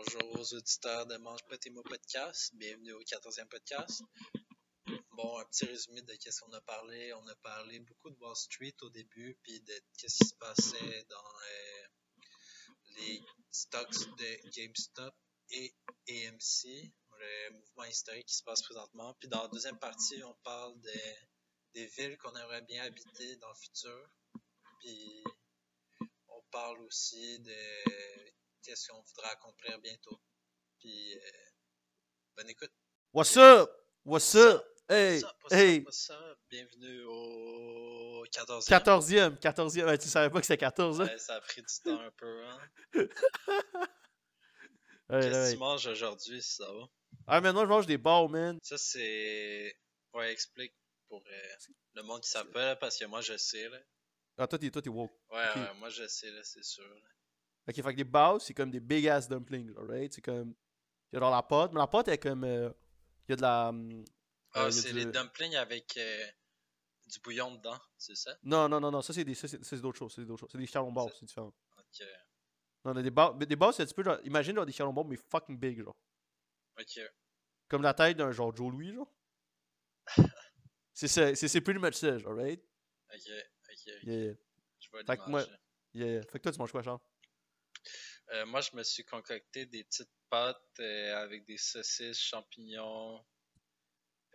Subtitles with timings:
[0.00, 2.54] bonjour aux auditeurs de Mange pas podcast.
[2.54, 4.02] Bienvenue au 14e podcast.
[5.12, 7.12] Bon, un petit résumé de qu'est-ce qu'on a parlé.
[7.12, 11.04] On a parlé beaucoup de Wall Street au début, puis de qu'est-ce qui se passait
[11.10, 12.22] dans euh,
[12.96, 15.14] les stocks de GameStop
[15.50, 15.74] et
[16.08, 19.14] AMC, le mouvement historique qui se passe présentement.
[19.20, 21.00] Puis dans la deuxième partie, on parle de,
[21.74, 24.10] des villes qu'on aimerait bien habiter dans le futur.
[24.80, 25.24] Puis
[26.28, 30.20] on parle aussi de qu'est-ce qu'on voudra accomplir bientôt.
[30.78, 31.30] Puis euh,
[32.36, 32.72] bonne écoute.
[33.12, 33.70] What's up?
[34.04, 34.64] What's up?
[34.88, 35.78] Hey, What's up, what's hey.
[35.78, 36.38] up, what's up?
[36.50, 38.68] Bienvenue au 14e.
[38.68, 39.84] 14e, 14e.
[39.84, 41.04] Ouais, tu savais pas que c'était 14, hein?
[41.04, 42.44] Ouais, ça a pris du temps un peu.
[42.46, 42.60] Hein?
[45.08, 46.84] Ouais, Qu'est-ce que tu manges aujourd'hui, si ça va?
[47.26, 48.56] Ah, maintenant, je mange des bars, man.
[48.62, 49.76] Ça, c'est.
[50.14, 50.72] Ouais, explique
[51.08, 51.56] pour euh,
[51.94, 53.68] le monde qui là, parce que moi, je sais.
[53.70, 53.78] Là.
[54.38, 55.10] Ah, toi, t'es, woke.
[55.30, 55.56] Ouais, Ok.
[55.56, 56.84] ouais, moi, je sais, là, c'est sûr.
[56.88, 57.00] là.
[57.68, 60.12] Ok, fait que les bars, c'est comme des big ass dumplings, alright?
[60.12, 60.54] C'est comme.
[61.12, 62.44] Il y a dans la pâte, mais la pâte est comme.
[62.44, 62.70] euh,
[63.28, 63.68] Il y a de la.
[63.68, 64.04] hum,
[64.52, 66.26] Ah, euh, c'est du- les dumplings avec euh,
[67.06, 68.36] du bouillon dedans, c'est ça?
[68.42, 70.12] Non, non, non, non, ça, c'est, des, c'est, d'autres choses.
[70.14, 70.50] C'est d'autres choses.
[70.50, 71.52] C'est des charlons bars, C'est- différent.
[71.78, 72.06] Ok,
[72.84, 74.18] Non, des bars, mais des bars, c'est un petit peu genre.
[74.24, 75.96] Imagine genre des charlons bars, mais fucking big, genre.
[76.78, 77.00] ok.
[77.68, 79.12] Comme la taille d'un genre Joe Louis, genre.
[80.92, 82.60] c'est ça, c'est, pretty much ça, genre, right?
[83.12, 83.86] Ok, ok, ok.
[84.04, 84.34] Yeah, yeah.
[84.80, 85.46] Je vois Fait que moi-
[85.94, 86.22] yeah.
[86.22, 87.00] Fait que toi, tu manges quoi, Charles?
[88.32, 93.24] Euh, moi, je me suis concocté des petites pâtes euh, avec des saucisses, champignons,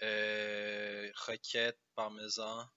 [0.01, 2.67] euh, roquettes, parmesan.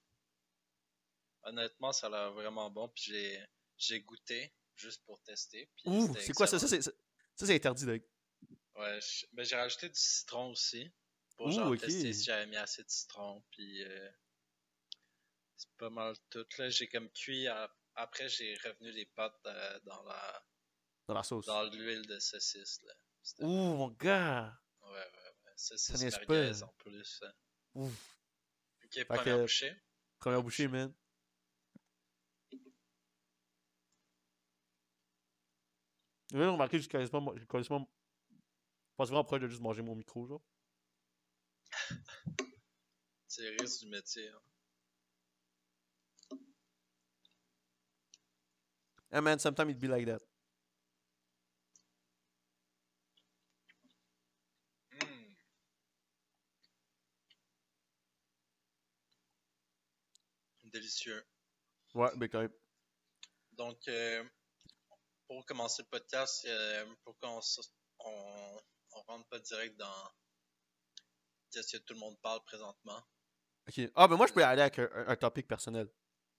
[1.42, 2.88] Honnêtement, ça a l'air vraiment bon.
[2.88, 3.44] Puis j'ai,
[3.76, 5.68] j'ai goûté juste pour tester.
[5.76, 6.58] Puis Ouh, c'est quoi ça?
[6.58, 6.92] Ça, c'est, ça,
[7.34, 8.02] c'est interdit, Doug.
[8.76, 10.88] Ouais, je- ben, j'ai rajouté du citron aussi.
[11.36, 13.44] Pour Ouh, genre tester si j'avais mis assez de citron.
[13.50, 14.10] Puis euh,
[15.56, 16.46] c'est pas mal tout.
[16.58, 17.48] Là, j'ai comme cuit.
[17.48, 19.40] à- Après, j'ai revenu les pâtes
[19.84, 20.46] dans la
[21.08, 21.46] Dans la sauce.
[21.46, 22.82] dans l'huile de saucisse.
[22.82, 22.92] Là.
[23.46, 24.54] Ouh, mon gars!
[24.82, 25.52] Ouais, ouais, ouais.
[25.56, 27.22] Saucisse merguez en plus.
[27.22, 27.32] hein.
[27.74, 28.16] Ouf.
[28.84, 29.74] Ok, première bouchée.
[30.18, 30.92] Première bouchée, man.
[36.30, 37.86] Vous avez remarqué que je connais pas, je connais pas,
[38.98, 40.42] vraiment proche de juste manger mon micro, genre.
[43.28, 44.28] C'est le risque du métier.
[44.28, 44.40] hein.
[49.10, 50.20] Hey man, sometimes it be like that.
[54.92, 55.32] Hmm.
[60.78, 61.24] Délicieux.
[61.94, 62.52] Ouais, mais quand même.
[63.52, 64.22] Donc, euh,
[65.26, 67.40] pour commencer le podcast, euh, pour qu'on
[68.00, 68.60] on,
[68.92, 70.10] on rentre pas direct dans
[71.50, 73.02] qu'est-ce que tout le monde parle présentement.
[73.68, 73.90] Ok.
[73.96, 75.88] Ah, ben moi, je peux y aller avec un, un- topic personnel.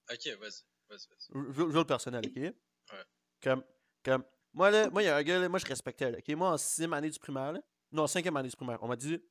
[0.09, 1.53] Ok, vas-y, vas-y, vas-y.
[1.53, 2.35] Je le personnel, ok?
[2.37, 3.03] Ouais.
[3.43, 3.63] Comme,
[4.03, 4.23] comme,
[4.53, 6.29] moi, là, moi, il y a un gars, là, moi, je respectais, là, ok?
[6.29, 7.61] Moi, en sixième année du primaire, là,
[7.91, 9.21] non, en cinquième année du primaire, on m'a dit,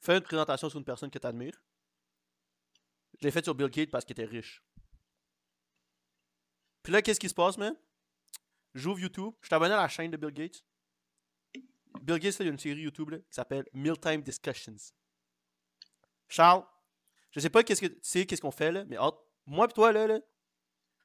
[0.00, 1.60] fais une présentation sur une personne que tu admires.
[3.20, 4.62] Je l'ai fait sur Bill Gates parce qu'il était riche.
[6.82, 7.76] Puis là, qu'est-ce qui se passe, man?
[8.74, 10.64] J'ouvre YouTube, je suis abonné à la chaîne de Bill Gates.
[12.02, 14.94] Bill Gates, là, il y a une série YouTube là, qui s'appelle Mealtime Discussions.
[16.28, 16.64] Charles,
[17.30, 19.72] je sais pas qu'est-ce que tu sais, qu'est-ce qu'on fait là, mais entre moi et
[19.72, 20.20] toi là, là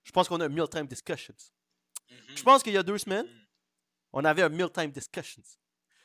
[0.03, 1.53] je pense qu'on a un Mealtime Discussions.
[2.09, 3.27] Mhm, Je pense qu'il y a deux semaines,
[4.11, 5.43] on avait un Mealtime Discussions.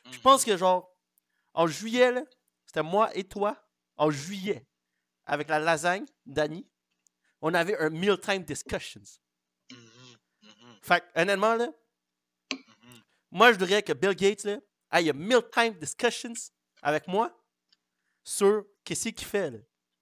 [0.05, 0.21] Je mhm.
[0.21, 0.89] pense que genre,
[1.53, 2.23] en juillet, là,
[2.65, 3.61] c'était moi et toi,
[3.97, 4.65] en juillet,
[5.29, 6.67] avec la lasagne d'Annie,
[7.41, 9.19] on avait un Mealtime Discussions.
[9.71, 9.77] Mhm,
[10.41, 11.67] mhm, Fait honnêtement, là,
[12.51, 13.01] mhm.
[13.31, 14.59] moi, je dirais que Bill Gates, là,
[14.91, 16.33] ait un Mealtime Discussions
[16.81, 17.31] avec moi
[18.23, 19.59] sur qu'est-ce qu'il fait, là.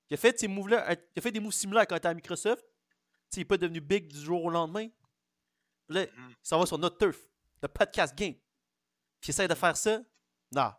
[0.09, 2.13] Il a fait, ces moves-là, il a fait des moves similaires quand il était à
[2.13, 2.63] Microsoft.
[2.63, 4.87] Tu sais, il n'est pas devenu big du jour au lendemain.
[5.89, 6.29] Là, Mhm.
[6.29, 7.19] il s'en va sur notre turf,
[7.61, 8.33] le podcast game.
[9.19, 9.99] Puis il essaie de faire ça.
[10.53, 10.71] Non.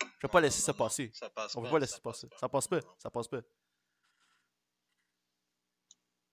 [0.00, 1.10] Je vais Non, pas laisser ça passer.
[1.12, 1.66] Ça passe On pas.
[1.68, 2.28] peut pas laisser ça passer.
[2.28, 2.80] passe Ça passe pas.
[2.98, 3.40] Ça passe pas.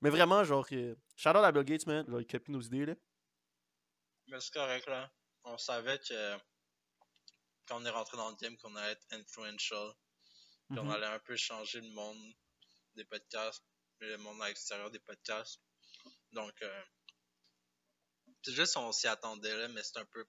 [0.05, 2.05] Mais vraiment, genre, euh, shout out à Bill Gates, man.
[2.19, 2.95] Il copie nos idées, là.
[4.27, 5.11] Mais c'est correct, là.
[5.43, 6.37] On savait que
[7.67, 9.93] quand on est rentré dans le game, qu'on allait être influential.
[10.69, 10.91] Puis on Mhm.
[10.91, 12.33] allait un peu changer le monde
[12.95, 13.63] des podcasts,
[13.99, 15.59] le monde à l'extérieur des podcasts.
[16.31, 16.83] Donc, euh,
[18.43, 20.25] c'est juste on s'y attendait, là, mais c'est un peu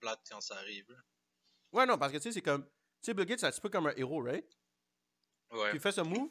[0.00, 0.90] plate quand ça arrive.
[0.90, 0.98] là.
[1.72, 2.64] Ouais, non, parce que tu sais, c'est comme.
[2.64, 2.70] Tu
[3.02, 4.44] sais, Bill Gates, c'est un petit peu comme un héros, right?
[5.50, 5.68] Ouais.
[5.70, 6.30] Puis il fait ce move.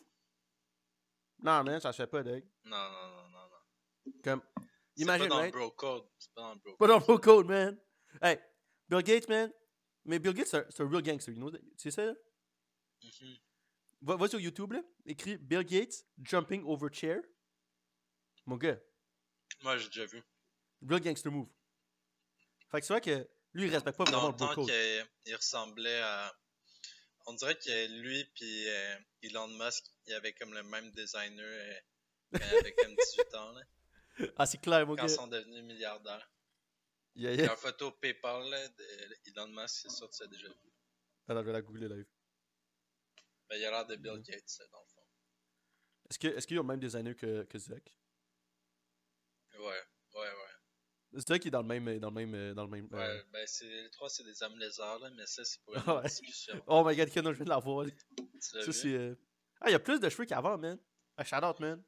[1.41, 2.43] Non, man, ça se fait pas, Doug.
[2.65, 4.11] Non, non, non, non, non.
[4.23, 4.41] Comme.
[4.95, 5.53] C'est Imagine, pas dans right?
[5.53, 6.03] le bro code.
[6.17, 7.79] C'est pas dans le bro Pas dans le code, man.
[8.21, 8.37] Hey,
[8.89, 9.53] Bill Gates, man.
[10.05, 11.51] Mais Bill Gates, c'est un- c'est real gangster, you know?
[11.77, 12.05] sais ça?
[12.05, 12.13] là?
[13.03, 13.37] Mhm.
[14.01, 14.81] Va, va sur YouTube, là.
[15.05, 17.21] Écris Bill Gates jumping over chair.
[18.45, 18.77] Mon gars.
[19.61, 20.21] Moi, j'ai déjà vu.
[20.87, 21.47] Real gangster move.
[22.71, 24.65] Fait que c'est vrai que Lui, il respecte pas vraiment le bro code.
[25.23, 26.33] qu'il ressemblait à.
[27.29, 31.79] On dirait que lui puis euh, Elon Musk, il avait comme le même designer euh,
[32.33, 33.61] avait comme 18 ans, là,
[34.35, 36.27] Ah, c'est clair, mon quand ils sont devenus milliardaires.
[37.13, 37.51] Yeah, Il y a yeah.
[37.53, 38.85] une photo PayPal là, de
[39.27, 40.73] Elon Musk, c'est sûr que tu as déjà vu.
[41.27, 42.07] Attends, je vais la googler live.
[43.47, 44.21] Ben, il a l'air de Bill.
[44.23, 45.05] Gates, dans le fond.
[46.09, 47.95] Est-ce qu'ils ont le même designer que, que Zach?
[49.53, 49.83] Ouais, ouais,
[50.15, 50.48] ouais.
[51.17, 51.99] Zach est dans le même.
[51.99, 54.43] Dans le même, euh, dans le même euh, Ouais, ben, c'est, les trois, c'est des
[54.43, 56.03] âmes lézards, là, mais ça, c'est pour une Ouais.
[56.03, 56.53] discussion.
[56.67, 57.85] Oh my god, Ken, je viens de la voir.
[58.15, 58.93] Tu l'as Ça, c'est.
[58.93, 59.15] euh,
[59.61, 60.79] Ah, il y a plus de cheveux qu'avant, man.
[61.17, 61.83] Ah, shout out, man.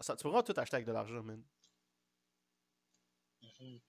[0.00, 1.42] Ça, tu vraiment tout acheter avec de l'argent, man.
[3.42, 3.80] Mhm.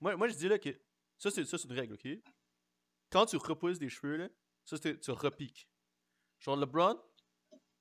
[0.00, 0.70] Moi, moi je dis là que.
[1.18, 2.08] Ça, c'est ça, c'est une règle, ok?
[3.10, 4.28] Quand tu repousses des cheveux, là,
[4.64, 5.68] ça, tu repiques.
[6.40, 7.00] Genre, LeBron,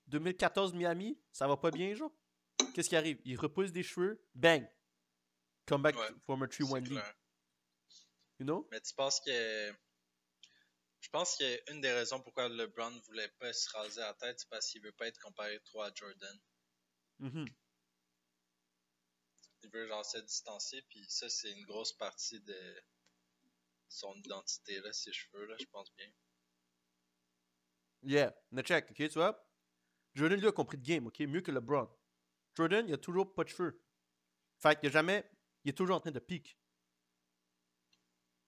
[0.07, 2.11] 2014 Miami, ça va pas bien, genre?
[2.73, 3.19] Qu'est-ce qui arrive?
[3.25, 4.67] Il repousse des cheveux, bang!
[5.65, 7.03] Come back Ouais, from a C'est 3-1 lead.
[8.39, 8.67] You know?
[8.71, 9.73] Mais tu penses que.
[10.99, 14.49] Je pense qu'une des raisons pourquoi LeBron ne voulait pas se raser la tête, c'est
[14.49, 16.39] parce qu'il veut pas être comparé trop à Jordan.
[17.19, 17.45] Mhm.
[19.63, 22.83] Il veut genre se distancier, puis ça, c'est une grosse partie de
[23.89, 26.09] son identité, là, ses cheveux, là, je pense bien.
[28.03, 29.45] Yeah, mais check, ok, tu vois?
[30.15, 31.19] Jordan, lui, a compris de game, ok?
[31.21, 31.89] Mieux que LeBron.
[32.55, 33.81] Jordan, il a toujours pas de cheveux.
[34.61, 35.29] Fait qu'il a jamais.
[35.63, 36.57] Il est toujours en train de pique.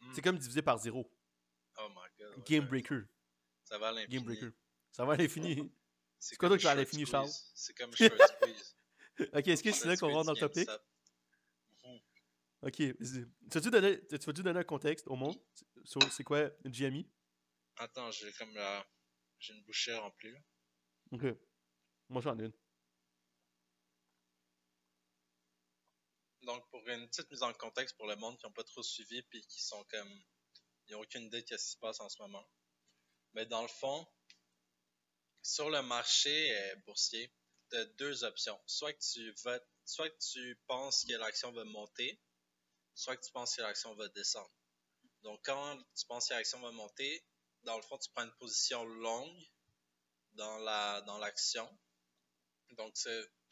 [0.01, 0.11] Hmm.
[0.13, 1.09] C'est comme divisé par zéro.
[1.77, 2.37] Oh my god.
[2.37, 3.01] ouais, Game breaker.
[3.63, 4.15] Ça va à l'infini.
[4.15, 4.51] Game breaker.
[4.91, 5.71] Ça va à l'infini.
[6.19, 7.05] C'est quoi d'autre qui va à l'infini.
[7.05, 7.29] Charles?
[7.53, 8.75] C'est comme short squeeze.
[9.19, 10.69] ok, est-ce que c'est là qu'on rentre dans le topic?
[12.61, 13.25] Ok, vas-y.
[13.51, 15.35] Tu veux-tu donner, tu veux-tu donner un contexte au monde?
[15.83, 17.07] sur C'est quoi une GMI?
[17.77, 18.85] Attends, j'ai comme la...
[19.37, 20.39] J'ai une bouchée remplie, là.
[21.11, 21.25] Ok.
[22.09, 22.53] Moi, j'en ai une.
[26.45, 29.21] Donc, pour une petite mise en contexte pour le monde qui n'ont pas trop suivi
[29.23, 30.23] puis qui sont comme.
[30.87, 32.47] Ils n'ont aucune idée de ce qui se passe en ce moment.
[33.33, 34.07] Mais dans le fond,
[35.41, 37.33] sur le marché euh, boursier,
[37.71, 38.59] tu as deux options.
[38.67, 39.33] Soit que tu
[39.85, 42.21] soit que tu penses que l'action va monter,
[42.93, 44.51] soit que tu penses que l'action va descendre.
[45.23, 47.25] Donc, quand tu penses que l'action va monter,
[47.63, 49.43] dans le fond, tu prends une position longue
[50.33, 51.67] dans la dans l'action.
[52.71, 52.95] Donc,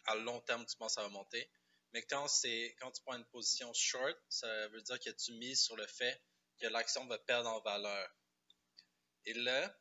[0.06, 1.50] à long terme, tu penses que ça va monter.
[1.94, 5.62] Mais quand c'est quand tu prends une position short, ça veut dire que tu mises
[5.62, 6.22] sur le fait
[6.60, 8.10] que l'action va perdre en valeur.
[9.26, 9.80] Et là,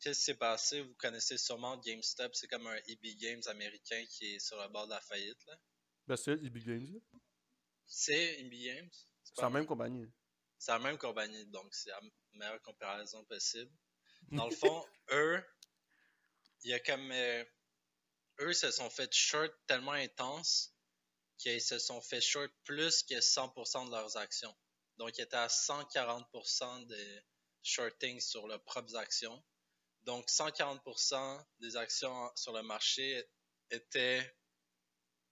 [0.00, 0.80] qu'est-ce qui s'est passé?
[0.80, 4.86] Vous connaissez sûrement GameStop, c'est comme un EB Games américain qui est sur le bord
[4.86, 5.44] de la faillite.
[5.46, 5.56] là.
[6.06, 6.92] Ben, c'est les Big Games.
[6.92, 7.18] là.
[7.86, 8.90] C'est EB Games?
[9.22, 10.10] C'est la même compagnie.
[10.58, 12.00] C'est la même compagnie, donc c'est la
[12.32, 13.70] meilleure comparaison possible.
[14.32, 15.44] Dans le fond, eux,
[16.62, 17.10] il y a comme.
[17.12, 17.44] euh,
[18.40, 20.73] eux se sont fait short tellement intense
[21.38, 24.54] qu'ils se sont fait short plus que 100% de leurs actions.
[24.96, 27.22] Donc, ils étaient à 140% de
[27.62, 29.42] shorting sur leurs propres actions.
[30.02, 33.24] Donc, 140% des actions sur le marché
[33.70, 34.36] étaient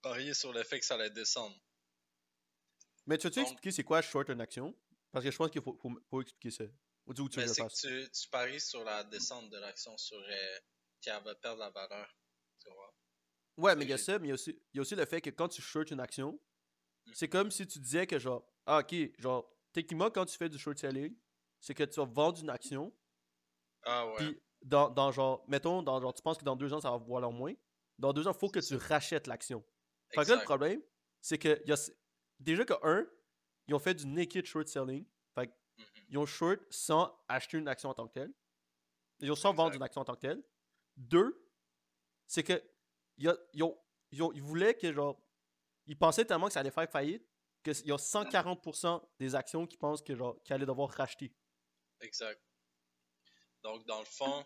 [0.01, 1.57] pariées sur le fait que ça allait descendre.
[3.07, 4.77] Mais tu veux-tu expliquer c'est quoi short une action?
[5.13, 6.65] Parce que je pense qu'il faut, faut, faut expliquer ça.
[7.07, 10.59] Ou tu Mais que tu, tu paries sur la descente de l'action, sur euh,
[11.01, 12.09] qu'elle va perdre la valeur.
[12.61, 12.95] Tu vois?
[13.59, 14.95] Ouais, mais il y a ça, mais il y a aussi, il y a aussi
[14.95, 16.41] le fait que quand tu short une action,
[17.13, 20.59] c'est comme si tu disais que genre, ah ok, genre, techniquement, quand tu fais du
[20.59, 21.15] short selling,
[21.61, 22.93] c'est que tu vas vendre une action,
[23.85, 24.17] Ah ouais.
[24.17, 26.99] puis dans, dans genre, mettons, dans genre, tu penses que dans deux ans, ça va
[26.99, 27.55] valoir moins.
[27.99, 29.65] Dans deux ans, il faut que tu rachètes l'action.
[30.15, 30.82] Fait que là, le problème,
[31.21, 31.77] c'est que il y a,
[32.41, 33.06] déjà que un,
[33.69, 35.06] ils ont fait du naked short selling.
[35.35, 35.87] Fait que Mhm.
[36.11, 38.32] ils ont short sans acheter une action en tant que telle.
[39.21, 40.43] Ils ont sans vendre une action en tant que telle.
[40.97, 41.49] Deux,
[42.27, 42.63] c'est que
[43.19, 43.29] ils,
[43.63, 43.79] ont,
[44.21, 45.21] ont- ils voulaient que genre.
[45.87, 47.27] Ils pensaient tellement que ça allait faire faillite
[47.65, 51.33] qu'il y a 140% des actions qui pensent que genre qu'ils allaient devoir racheter.
[52.01, 52.41] Exact.
[53.63, 54.45] Donc, dans le fond,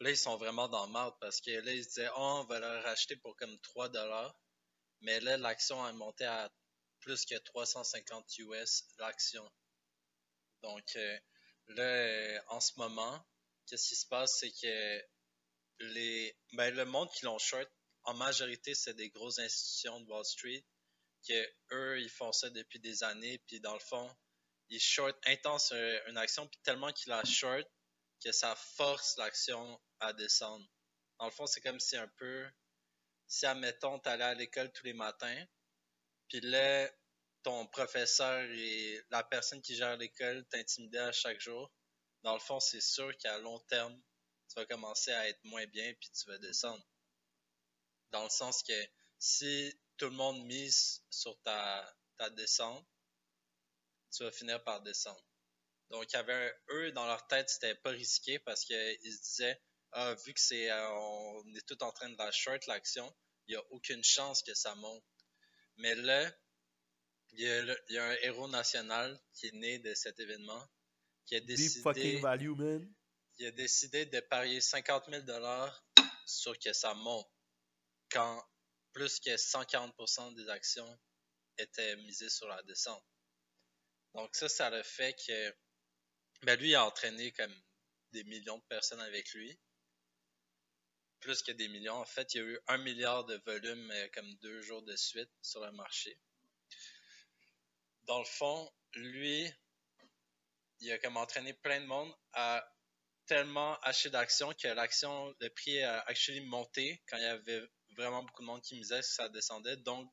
[0.00, 2.44] là, ils sont vraiment dans le marde parce que là, ils se disaient, oh, on
[2.44, 4.38] va le racheter pour comme 3 dollars.
[5.00, 6.50] Mais là, l'action a monté à
[7.00, 9.48] plus que 350 US l'action.
[10.62, 11.18] Donc, euh,
[11.68, 13.24] là, en ce moment,
[13.66, 15.02] qu'est-ce qui se passe, c'est que
[15.80, 17.68] les, ben, le monde qui l'ont short,
[18.04, 20.64] en majorité, c'est des grosses institutions de Wall Street
[21.28, 24.08] que eux, ils font ça depuis des années, puis dans le fond,
[24.68, 27.66] ils short intense euh, une action, puis tellement qu'ils la short
[28.24, 30.64] que ça force l'action à descendre.
[31.18, 32.46] Dans le fond, c'est comme si un peu,
[33.26, 35.44] si admettons, t'allais à l'école tous les matins,
[36.28, 36.90] puis là,
[37.42, 41.72] ton professeur et la personne qui gère l'école t'intimidaient à chaque jour,
[42.22, 44.00] dans le fond, c'est sûr qu'à long terme,
[44.48, 46.84] tu vas commencer à être moins bien, puis tu vas descendre.
[48.10, 48.88] Dans le sens que
[49.18, 52.86] si tout le monde mise sur ta, ta descente,
[54.14, 55.24] tu vas finir par descendre.
[55.90, 59.60] Donc, il y avait eux, dans leur tête, c'était pas risqué parce qu'ils se disaient,
[59.92, 63.14] ah, vu que c'est, euh, on est tout en train de la short l'action,
[63.46, 65.04] il n'y a aucune chance que ça monte.
[65.76, 66.32] Mais là,
[67.32, 70.66] il y, a il y, a un héros national qui est né de cet événement,
[71.26, 72.94] qui a décidé, fucking value, man.
[73.38, 75.84] Il a décidé de parier 50 000 dollars
[76.24, 77.30] sur que ça monte
[78.10, 78.42] quand
[78.92, 80.98] plus que 140% des actions
[81.58, 83.04] étaient misées sur la descente.
[84.14, 85.54] Donc ça, ça le fait que
[86.42, 87.54] ben lui il a entraîné comme
[88.12, 89.58] des millions de personnes avec lui.
[91.20, 91.96] Plus que des millions.
[91.96, 94.94] En fait, il y a eu un milliard de volume euh, comme deux jours de
[94.96, 96.18] suite sur le marché.
[98.04, 99.50] Dans le fond, lui,
[100.80, 102.66] il a comme entraîné plein de monde à
[103.26, 107.62] tellement acheter d'actions que l'action, le prix a actually monté quand il y avait
[107.96, 109.76] vraiment beaucoup de monde qui misait que ça descendait.
[109.78, 110.10] Donc,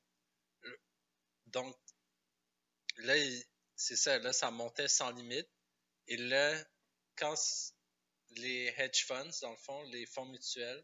[1.48, 1.76] donc
[2.98, 3.14] là,
[3.76, 5.50] c'est ça, là, ça montait sans limite.
[6.08, 6.64] Et là,
[7.16, 7.36] quand
[8.32, 10.84] les hedge funds, dans le fond, les fonds mutuels,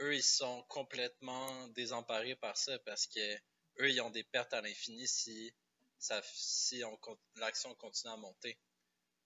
[0.00, 3.34] eux, ils sont complètement désemparés par ça parce que
[3.80, 5.54] eux, ils ont des pertes à l'infini si
[7.36, 8.58] l'action continue à monter.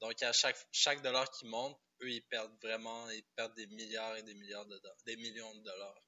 [0.01, 4.17] Donc, à chaque, chaque dollar qui monte, eux, ils perdent vraiment, ils perdent des milliards
[4.17, 6.03] et des milliards de dollars, des millions de dollars.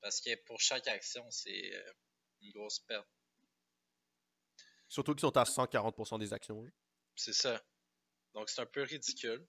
[0.00, 1.92] Parce que pour chaque action, c'est euh,
[2.42, 3.08] une grosse perte.
[4.88, 6.64] Surtout qu'ils sont à 140% des actions.
[7.16, 7.64] C'est ça.
[8.34, 9.46] Donc, c'est un peu ridicule.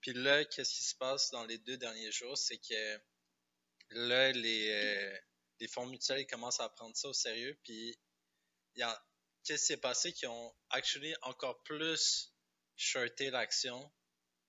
[0.00, 2.38] Puis là, qu'est-ce qui se passe dans les deux derniers jours?
[2.38, 3.00] C'est que
[3.90, 5.18] là, les, euh,
[5.60, 7.58] les fonds mutuels commencent à prendre ça au sérieux.
[7.64, 7.98] Puis,
[8.74, 10.12] qu'est-ce qui s'est passé?
[10.12, 12.32] Qu'ils ont actually encore plus
[12.76, 13.92] shorté l'action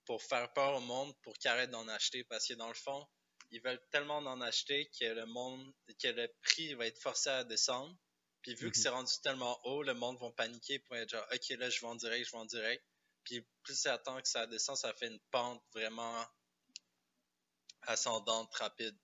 [0.09, 2.23] pour faire peur au monde pour qu'ils arrêtent d'en acheter.
[2.23, 3.07] Parce que dans le fond,
[3.51, 7.43] ils veulent tellement en acheter que le monde, que le prix va être forcé à
[7.43, 7.95] descendre.
[8.41, 8.81] Puis vu que mhm.
[8.81, 11.93] c'est rendu tellement haut, le monde va paniquer pour être genre, ok, là, je en
[11.93, 12.83] direct, je en direct.
[13.23, 16.25] Puis plus ça attend que ça descend, ça fait une pente vraiment
[17.83, 18.97] ascendante, rapide.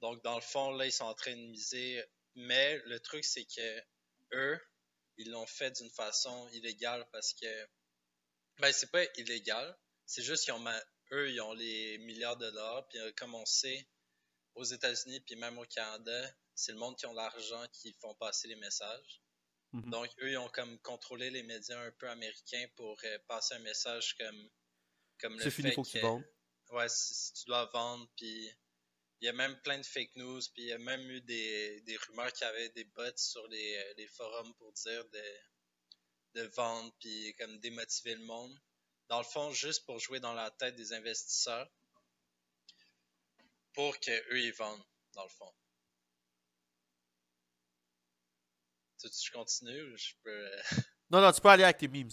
[0.00, 2.04] Donc, dans le fond, là, ils sont en train de miser.
[2.34, 3.84] Mais le truc, c'est que
[4.32, 4.60] eux,
[5.18, 7.68] ils l'ont fait d'une façon illégale parce que.
[8.58, 9.76] Ben, c'est pas illégal.
[10.06, 10.64] C'est juste qu'ils ont.
[11.12, 12.86] Eux, ils ont les milliards de dollars.
[12.88, 13.86] Puis, euh, comme on sait,
[14.54, 18.48] aux États-Unis, puis même au Canada, c'est le monde qui ont l'argent qui font passer
[18.48, 19.22] les messages.
[19.72, 19.90] Mhm.
[19.90, 23.60] Donc, eux, ils ont comme contrôlé les médias un peu américains pour euh, passer un
[23.60, 24.50] message comme,
[25.20, 26.22] comme le fini, fait faut que...
[26.70, 28.50] Ouais, si, tu dois vendre, puis
[29.20, 31.80] il y a même plein de fake news, puis il y a même eu des,
[31.82, 35.22] des rumeurs qu'il y avait des bots sur les, euh, les forums pour dire de,
[36.34, 38.58] de vendre, puis comme démotiver le monde.
[39.08, 41.68] Dans le fond, juste pour jouer dans la tête des investisseurs,
[43.74, 45.52] pour qu'eux, ils vendent, dans le fond.
[48.98, 50.30] Tu, continues ou je peux.
[50.30, 50.62] Euh,
[51.10, 52.08] non, non, tu peux aller avec tes memes.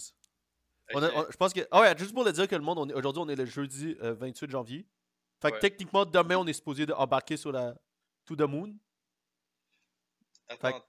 [0.90, 1.66] je pense que.
[1.70, 4.46] Ah ouais, juste pour le dire que le monde, aujourd'hui, on est le jeudi 28
[4.46, 4.86] euh, janvier.
[5.40, 7.74] Fait que techniquement, demain, on est supposé embarquer sur la
[8.26, 8.76] To the Moon.
[10.48, 10.84] Attends,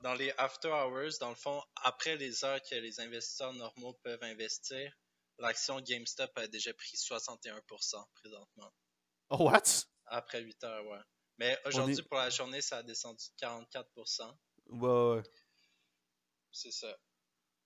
[0.00, 4.22] dans les after hours, dans le fond, après les heures que les investisseurs normaux peuvent
[4.22, 4.92] investir,
[5.38, 8.72] l'action GameStop a déjà pris 61% présentement.
[9.30, 9.62] Oh, what?
[10.06, 10.98] Après 8 heures, ouais.
[11.38, 14.36] Mais aujourd'hui, pour la journée, ça a descendu de 44%.
[14.66, 15.22] Ouais, ouais.
[16.52, 16.98] C'est ça.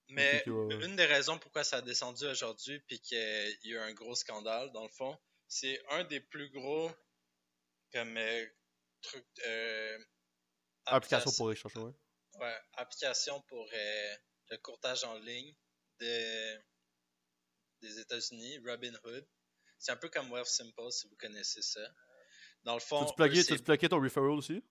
[0.09, 3.93] Mais une des raisons pourquoi ça a descendu aujourd'hui puis qu'il y a eu un
[3.95, 5.17] gros scandale, dans le fond,
[5.49, 6.91] c'est un des plus gros
[7.93, 8.47] comme euh,
[9.01, 9.99] truc euh,
[10.87, 11.93] application pour échanger, ouais.
[12.41, 14.17] Ouais, application pour euh,
[14.51, 15.55] le courtage en ligne
[16.01, 16.57] de,
[17.81, 19.27] des États-Unis, Robinhood.
[19.79, 21.87] C'est un peu comme Wealthsimple si vous connaissez ça.
[22.65, 24.65] Dans le fond, tu plugger ton referral aussi?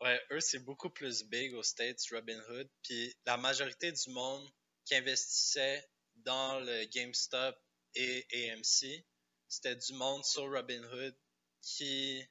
[0.00, 2.68] Ouais, eux, c'est beaucoup plus big aux States, Robinhood.
[2.82, 4.48] Puis la majorité du monde
[4.86, 7.54] qui investissait dans le GameStop
[7.94, 9.04] et AMC,
[9.48, 11.14] c'était du monde sur Robinhood
[11.60, 12.24] qui,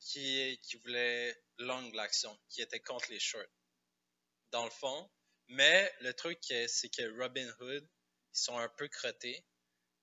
[0.00, 3.42] qui, qui voulait long l'action, qui était contre les shorts.
[4.54, 5.10] Dans le fond.
[5.48, 9.44] Mais le truc, c'est que Robinhood, ils sont un peu crottés.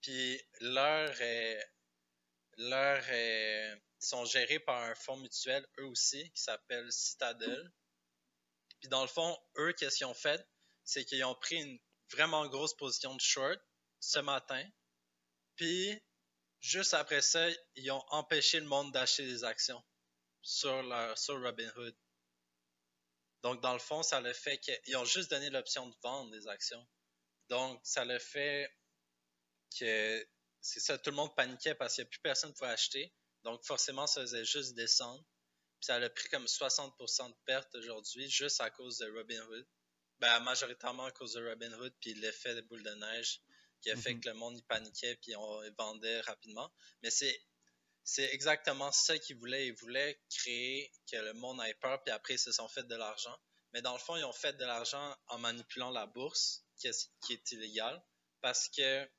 [0.01, 1.10] Puis leur,
[2.58, 3.01] leur,
[4.00, 7.72] sont gérés par un fonds mutuel, eux aussi, qui s'appelle Citadel.
[8.81, 10.46] Puis dans le fond, eux, qu'est-ce qu'ils ont fait?
[10.84, 11.79] C'est qu'ils ont pris une
[12.12, 13.58] vraiment grosse position de short
[14.01, 14.67] ce matin.
[15.55, 15.98] Puis,
[16.60, 19.81] juste après ça, ils ont empêché le monde d'acheter des actions
[20.41, 21.96] sur, leur, sur Robinhood.
[23.44, 26.48] Donc, dans le fond, ça le fait qu'ils ont juste donné l'option de vendre des
[26.48, 26.88] actions.
[27.50, 28.72] Donc, ça le fait
[29.78, 30.28] que
[30.62, 33.14] c'est ça, tout le monde paniquait parce qu'il n'y a plus personne pouvait acheter.
[33.44, 35.24] Donc, forcément, ça faisait juste descendre.
[35.80, 39.68] Puis ça a pris comme 60% de perte aujourd'hui juste à cause de Robinhood.
[40.20, 43.42] Ben, majoritairement à cause de Robin Hood, puis l'effet de boule de neige
[43.82, 44.22] qui a fait Mhm.
[44.22, 46.72] que le monde y paniquait, puis on vendait rapidement.
[47.02, 47.44] Mais c'est
[48.03, 49.67] c'est exactement ça qu'ils voulaient.
[49.67, 52.96] Ils voulaient créer que le monde ait peur, puis après, ils se sont fait de
[52.96, 53.38] l'argent.
[53.74, 57.12] Mais dans le fond, ils ont fait de l'argent en manipulant la bourse, qui est,
[57.25, 58.03] qui est illégal,
[58.41, 59.10] parce que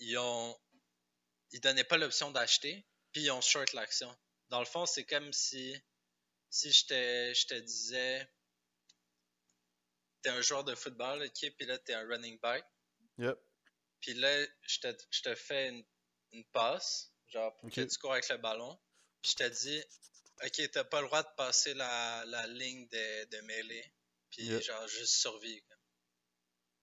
[0.00, 0.58] ils ont
[1.52, 4.12] ils donnaient pas l'option d'acheter, puis ils ont short l'action.
[4.48, 5.76] Dans le fond, c'est comme si
[6.50, 8.28] si je te, je te disais
[10.22, 12.64] t'es un joueur de football, ok, puis là t'es un running back,
[13.18, 13.38] Yep.
[14.00, 15.84] puis là je te, je te fais une,
[16.32, 18.78] une passe, genre pour que tu cours avec le ballon,
[19.22, 19.82] puis je te dis
[20.44, 23.92] ok, t'as pas le droit de passer la, la ligne de, de mêlée,
[24.30, 24.60] puis Yeah.
[24.60, 25.66] genre juste survivre.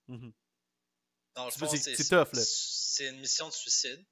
[0.07, 0.33] Mhm.
[1.35, 2.43] Dans le fond, c'est- c'est c'est tough, là.
[2.45, 4.05] C'est une mission de suicide.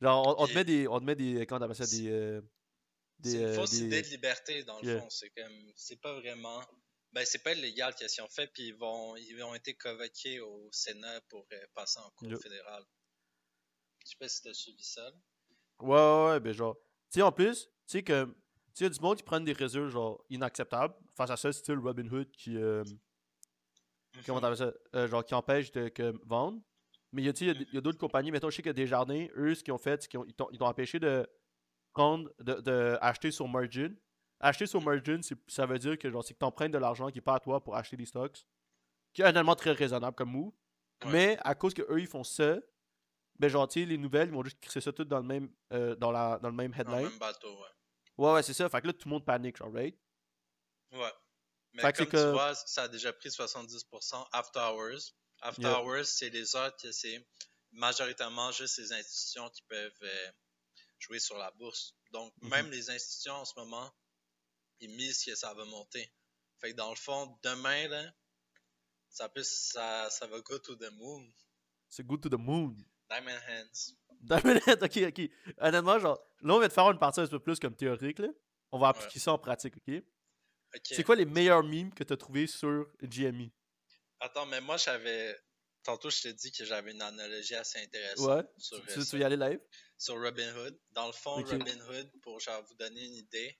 [0.00, 0.88] Genre, on, on te Et- met des.
[0.88, 1.46] On te met des.
[1.46, 2.08] Comment t'appelles ça C'est- Des.
[2.10, 2.40] euh,
[3.20, 5.00] des, C'est une euh, fausse des- idée de liberté, dans le Yeah.
[5.00, 5.10] fond.
[5.10, 6.64] C'est comme, c'est pas vraiment.
[7.12, 10.40] Ben, c'est pas illégal qu'est-ce qu'ils ont fait, puis ils vont, ils ont été convoqués
[10.40, 12.40] au Sénat pour euh, passer en cour Yep.
[12.42, 12.84] fédérale.
[14.04, 15.02] Je sais pas si t'as suivi ça.
[15.10, 15.16] là.
[15.82, 16.76] Ouais, ouais, ouais, ben genre.
[17.10, 18.24] Tu sais, en plus, tu sais que.
[18.24, 18.30] Tu
[18.74, 20.94] sais, il y a du monde qui prennent des résultats, genre, inacceptables.
[21.16, 22.56] Face à ça, style Robin Hood qui.
[22.56, 22.84] euh,
[24.26, 26.60] comment t'appelles ça Euh, Genre, qui empêche de que vendre.
[27.12, 28.30] Mais il y a, tu sais, il y a d'autres compagnies.
[28.30, 30.62] Mettons, je sais que Desjardins, eux, ce qu'ils ont fait, c'est qu'ils ont, ils ils
[30.62, 31.26] empêché de
[31.92, 32.30] prendre.
[32.38, 33.94] de, de acheter sur margin.
[34.38, 37.18] Acheter sur margin, ça veut dire que genre, c'est que tu empruntes de l'argent qui
[37.18, 38.46] n'est pas à toi pour acheter des stocks.
[39.12, 40.52] Qui est honnêtement très raisonnable comme move.
[41.04, 41.10] Ouais.
[41.12, 42.58] Mais à cause que eux ils font ça,
[43.40, 45.50] ben genre, tu sais, les nouvelles, ils vont juste crisser ça tout dans le même,
[45.72, 47.04] euh, dans la, dans le même Dans headline.
[47.04, 47.68] le même bateau, ouais.
[48.18, 48.68] Ouais, ouais, c'est ça.
[48.68, 49.98] Fait que là, tout le monde panique, genre, right?
[50.92, 51.12] Ouais.
[51.72, 55.14] Mais Fait que comme c'est tu que- vois, ça a déjà pris 70% after hours.
[55.40, 55.80] After Yeah.
[55.82, 57.26] hours, c'est les heures que c'est
[57.72, 60.30] majoritairement juste les institutions qui peuvent euh,
[60.98, 61.94] jouer sur la bourse.
[62.12, 62.48] Donc, Mhm.
[62.50, 63.90] même les institutions en ce moment,
[64.80, 66.12] ils misent que ça va monter.
[66.58, 68.12] Fait que dans le fond, demain, là,
[69.08, 71.32] ça peut, ça, ça va go to the moon.
[71.88, 72.76] C'est good to the moon.
[73.10, 73.94] Diamond hands.
[74.20, 75.30] Diamond Head, ok, ok.
[75.58, 78.28] Honnêtement, genre, là, on va te faire une partie un peu plus comme théorique, là.
[78.72, 80.02] On va appliquer ça en pratique, ok?
[80.74, 80.82] Ok.
[80.84, 83.50] C'est quoi les meilleurs memes que t'as trouvé sur GME?
[84.20, 85.36] Attends, mais moi, j'avais.
[85.82, 88.42] Tantôt, je t'ai dit que j'avais une analogie assez intéressante Ouais.
[88.58, 89.60] sur, Tu, euh, tu veux y aller live?
[89.96, 90.78] sur Robin Hood.
[90.90, 91.36] Dans le fond.
[91.42, 93.58] Robin Hood, pour genre vous donner une idée,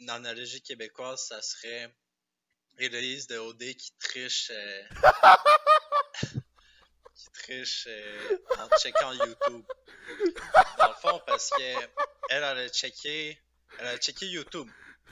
[0.00, 1.96] une analogie québécoise, ça serait
[2.78, 4.82] Héloïse de OD qui triche, euh,
[7.14, 9.62] qui triche euh, en checkant YouTube.
[10.78, 11.88] Dans le fond, parce que
[12.30, 13.38] elle, a checké,
[13.78, 14.68] elle a checké YouTube.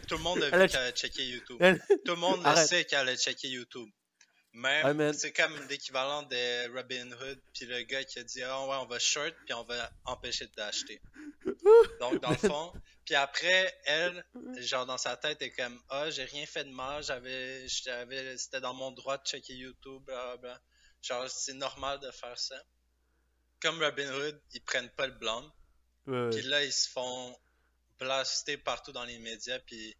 [0.08, 1.58] Tout le monde a vu qu'elle a checké YouTube.
[2.04, 3.88] Tout le monde le sait qu'elle a checké YouTube.
[4.52, 8.76] Même, c'est comme l'équivalent de Robin Hood, puis le gars qui a dit Ah ouais,
[8.80, 11.00] on va short, puis on va empêcher d'acheter.
[12.00, 12.72] Donc, dans le fond,
[13.04, 14.24] puis après, elle,
[14.58, 18.60] genre dans sa tête, est comme Ah, j'ai rien fait de mal, j'avais, j'avais, c'était
[18.60, 20.60] dans mon droit de checker YouTube, blablabla.
[21.02, 22.62] Genre, c'est normal de faire ça.
[23.60, 25.50] Comme Robin Hood, ils prennent pas le blâme.
[26.06, 26.30] Ouais.
[26.30, 27.38] Puis là, ils se font
[27.98, 29.58] blaster partout dans les médias.
[29.60, 29.96] Puis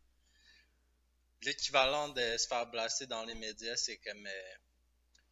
[1.43, 4.55] l'équivalent de se faire blaster dans les médias, c'est comme euh,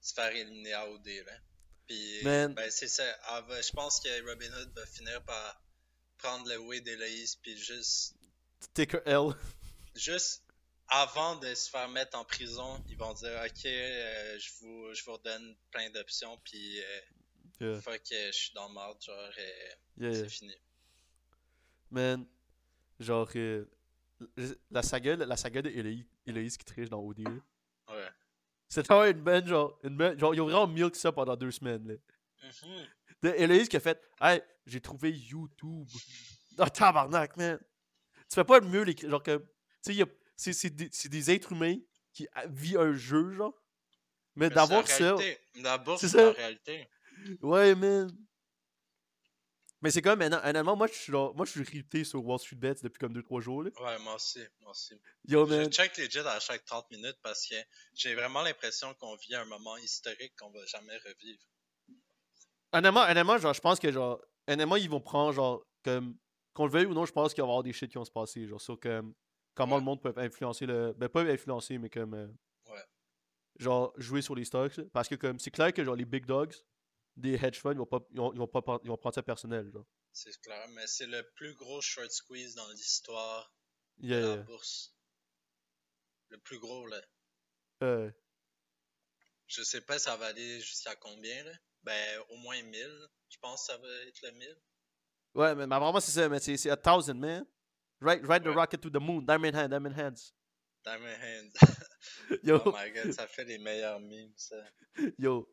[0.01, 1.07] se faire éliminer à OD.
[1.07, 1.33] Là.
[1.87, 3.05] Puis ben, c'est ça.
[3.49, 5.63] Je pense que Robin Hood va finir par
[6.19, 7.37] prendre le way d'Héloïse.
[7.37, 8.15] Puis juste,
[8.75, 9.35] Take a L.
[9.95, 10.43] juste
[10.89, 15.05] avant de se faire mettre en prison, ils vont dire Ok, euh, je, vous, je
[15.05, 16.39] vous redonne plein d'options.
[16.45, 17.01] Puis euh,
[17.61, 19.03] Yeah, fuck, euh, je suis dans le marde.
[19.03, 20.15] Genre, euh, yeah.
[20.15, 20.55] c'est fini.
[21.91, 22.25] Man,
[23.01, 23.65] genre, euh,
[24.71, 27.31] la saga, la saga de Héloïse, Héloïse qui triche dans OD, là.
[27.89, 28.09] Ouais.
[28.69, 31.51] C'est vraiment une bonne, genre, une bonne, genre, ils ont vraiment milk ça pendant deux
[31.51, 31.95] semaines, là.
[33.23, 35.89] De Héloïse qui a fait, hey, j'ai trouvé YouTube.
[36.59, 37.59] Oh, tabarnak, man.
[38.29, 39.45] Tu fais pas mieux, les, genre, que, tu
[39.81, 40.07] sais, y a-
[40.39, 41.77] c'est, des, des êtres humains
[42.13, 43.55] qui a- vivent un jeu, genre.
[44.37, 45.17] Mais, Mais d'avoir c'est la ça,
[45.79, 46.89] bourse, C'est la réalité.
[47.43, 48.11] ouais, man.
[49.81, 52.57] Mais c'est comme, honnêtement, moi, je suis genre, moi, je suis ripté sur Wall Street
[52.57, 53.71] Bets depuis comme 2-3 jours, là.
[53.81, 54.95] Ouais, moi aussi, moi aussi.
[55.29, 57.55] Yo, Je check legit à chaque 30 minutes parce que
[57.95, 61.39] j'ai vraiment l'impression qu'on vit un moment historique qu'on va jamais revivre.
[62.73, 66.17] Honnêtement, honnêtement, genre, je pense que, genre, honnêtement, ils vont prendre, genre, comme,
[66.55, 68.05] qu'on le veuille ou non, je pense qu'il va y avoir des shit qui vont
[68.05, 69.15] se passer, genre, sur comme,
[69.59, 69.81] comment Ouais.
[69.81, 70.93] le monde peut influencer le.
[70.97, 72.15] Ben, pas influencer, mais comme.
[72.15, 72.29] euh,
[72.67, 72.85] Ouais.
[73.59, 74.85] Genre, jouer sur les stocks, là.
[74.93, 76.55] Parce que, comme, c'est clair que, genre, les big dogs,
[77.17, 79.23] des hedge funds, ils vont pas, ils vont, ils vont pas, ils vont prendre ça
[79.23, 79.87] personnel, genre.
[80.13, 83.53] C'est clair, mais c'est le plus gros short squeeze dans l'histoire
[84.01, 84.43] Yeah, de la yeah.
[84.45, 84.95] bourse.
[86.31, 87.01] Le plus gros, là.
[87.83, 88.11] Euh,
[89.47, 91.53] Je sais pas ça va aller jusqu'à combien, là.
[91.83, 93.09] Ben, au moins 1000.
[93.29, 94.57] Je pense que ça va être le 1000.
[95.35, 97.45] ouais, mais, mais vraiment, c'est ça, mais c'est c'est a thousand, man.
[98.01, 100.33] Ride, ride the rocket to the moon, diamond hand, diamond hands.
[100.85, 101.53] Diamond Hands.
[102.43, 104.57] Yo, Oh my god, ça fait les meilleurs memes, ça.
[105.19, 105.47] yo.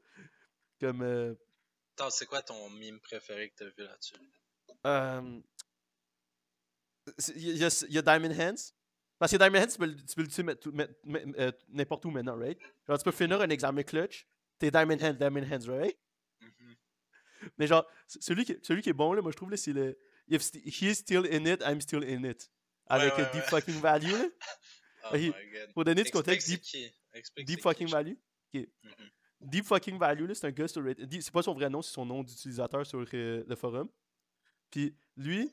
[0.80, 1.02] Comme.
[1.02, 1.34] euh,
[1.98, 4.16] Attends, c'est quoi ton meme préféré que t'as vu là-dessus?
[4.86, 5.42] euh,
[7.36, 8.74] Il y, a- il y a Diamond Hands.
[9.18, 10.44] Parce que Diamond Hands, tu peux, le- tu peux le tuer
[11.40, 12.60] euh, n'importe où maintenant, right?
[12.88, 14.28] Genre, tu peux finir un examen clutch.
[14.60, 15.98] T'es Diamond Hands, Diamond Hands, right?
[16.42, 16.76] Mhm.
[17.58, 19.98] Mais genre, celui qui, celui qui est bon, là, moi je trouve, là, c'est le.
[20.28, 22.50] If st- he's still in it, I'm still in it.
[22.88, 23.50] Avec ouais, Deep ouais.
[23.50, 24.26] fucking Value, là.
[25.08, 25.20] Oh Ok.
[25.22, 25.74] my god.
[25.76, 26.48] Pour donner du contexte,
[27.38, 27.88] Deep, fucking.
[27.90, 28.16] Value.
[28.54, 28.68] Ok.
[28.84, 29.10] Mhm.
[29.42, 31.22] Deep fucking Value, c'est un gars sur Reddit.
[31.22, 33.88] C'est pas son vrai nom, c'est son nom d'utilisateur sur euh, le forum.
[34.72, 35.52] Puis lui,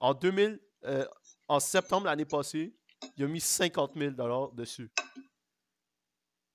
[0.00, 1.06] en 2000, euh,
[1.46, 2.74] en septembre l'année passée,
[3.16, 4.90] il a mis 50 000 dessus.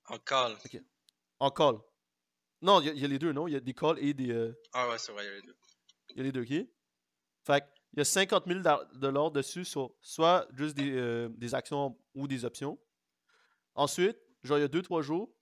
[0.06, 0.56] En call.
[1.40, 1.76] En call.
[2.60, 3.46] Non, il y, a- il y a les deux, non?
[3.48, 4.30] Il y a des calls et des.
[4.32, 5.56] euh, Ah ouais, c'est vrai, il y a les deux.
[6.10, 6.68] Il y a les deux, ok?
[7.48, 8.60] Fait il y a 50 000
[8.96, 12.78] dollars dessus sur soit juste des, euh, des actions ou des options.
[13.74, 15.32] Ensuite, genre, il y a 2-3 jours,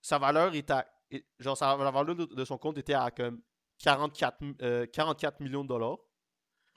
[0.00, 0.90] sa valeur est à.
[1.10, 3.42] est- Genre, sa, la valeur de, de son compte était à comme
[3.78, 5.98] 44, m- euh, 44 millions de dollars.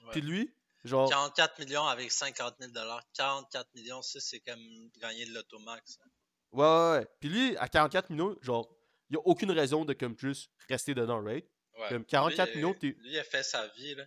[0.04, 0.12] Ouais.
[0.12, 0.54] Puis lui,
[0.84, 1.10] genre.
[1.10, 2.74] 44 millions avec 50 000
[3.14, 4.60] 44 millions, ça, c'est comme
[5.00, 5.98] gagner de l'automax.
[6.04, 6.10] hein.
[6.52, 7.08] Ouais, ouais, ouais.
[7.22, 8.68] Puis lui, à 44 millions, genre,
[9.10, 11.46] il n'y a aucune raison de comme juste rester dedans, right?
[11.80, 11.90] Ouais.
[11.90, 14.04] Comme 44 Lui, millions, t'es- Lui, il a fait sa vie, là.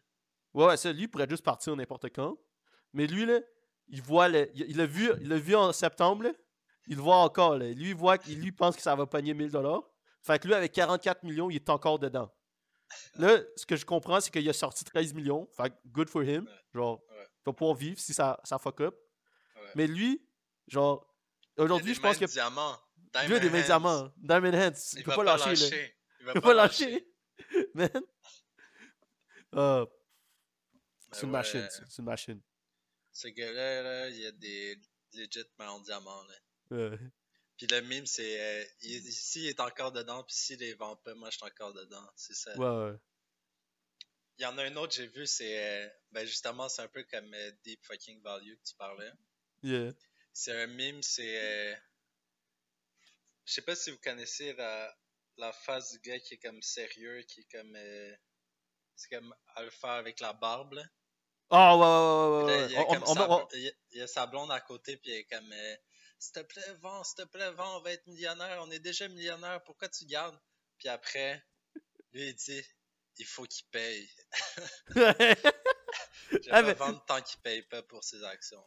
[0.54, 2.36] Ouais, ouais, ça, lui, il pourrait juste partir n'importe quand.
[2.92, 3.40] Mais lui, là,
[3.88, 4.50] il voit le.
[4.54, 6.32] Il il l'a vu, il l'a vu en septembre, là.
[6.86, 7.68] Il le voit encore, là.
[7.68, 9.82] Lui, il voit qu'il lui pense que ça va pogner 1000 dollars.
[10.22, 12.32] Fait que lui, avec 44 millions, il est encore dedans.
[13.14, 15.48] Là, ce que je comprends, c'est qu'il a sorti 13 millions.
[15.56, 16.48] Fait que good for him.
[16.74, 17.26] Genre, Ouais.
[17.26, 18.94] il va pouvoir vivre si ça, ça fuck up.
[19.54, 19.62] Ouais.
[19.76, 20.20] Mais lui,
[20.66, 21.06] genre,
[21.56, 22.24] Il aujourd'hui, je pense que.
[22.24, 22.76] diamant.
[23.26, 24.12] Lui a des Diamond mains diamants.
[24.16, 24.72] Diamond Hands.
[24.94, 25.76] Il, Il peut va pas lâcher, là.
[26.20, 27.06] Il va Il peut pas lâcher.
[27.74, 27.90] Man.
[29.52, 29.84] Ah,
[31.12, 31.68] c'est une ouais, machine.
[31.70, 32.42] C'est c'est une machine.
[33.12, 34.78] Ce gars-là, là, il a des
[35.12, 36.34] legit en diamant, là.
[36.70, 36.98] Ouais.
[37.56, 40.96] Puis le mime, c'est euh, il- ici, il est encore dedans, puis s'il les vend
[40.96, 42.08] pas, moi, je suis encore dedans.
[42.16, 42.56] C'est ça.
[42.56, 42.98] Ouais, ouais.
[44.38, 45.84] Il y en a un autre, j'ai vu, c'est.
[45.84, 49.12] euh, ben, justement, c'est un peu comme euh, Deep Fucking Value que tu parlais.
[49.62, 49.92] Yeah.
[50.32, 51.74] C'est un mime, c'est.
[53.44, 54.96] Je sais pas si vous connaissez la,
[55.36, 57.74] la face du gars qui est comme sérieux, qui est comme.
[57.76, 58.16] euh,
[58.94, 60.84] C'est comme Alpha avec la barbe, là.
[61.50, 63.68] Ah, ouais, ouais, ouais, ouais, il, y a On- comme on- sa, on- il y
[63.68, 65.52] a- il y a sa blonde à côté, puis il est comme.
[65.52, 65.76] euh,
[66.22, 69.08] S'il te plaît, vends, s'il te plaît, vends, on va être millionnaire, on est déjà
[69.08, 70.38] millionnaire, pourquoi tu gardes?
[70.78, 71.42] Puis après,
[72.12, 72.62] lui, il dit.
[73.18, 74.08] Il faut qu'il paye.
[74.86, 78.62] Je vais Ah, mais- vendre tant qu'il paye pas pour ses actions.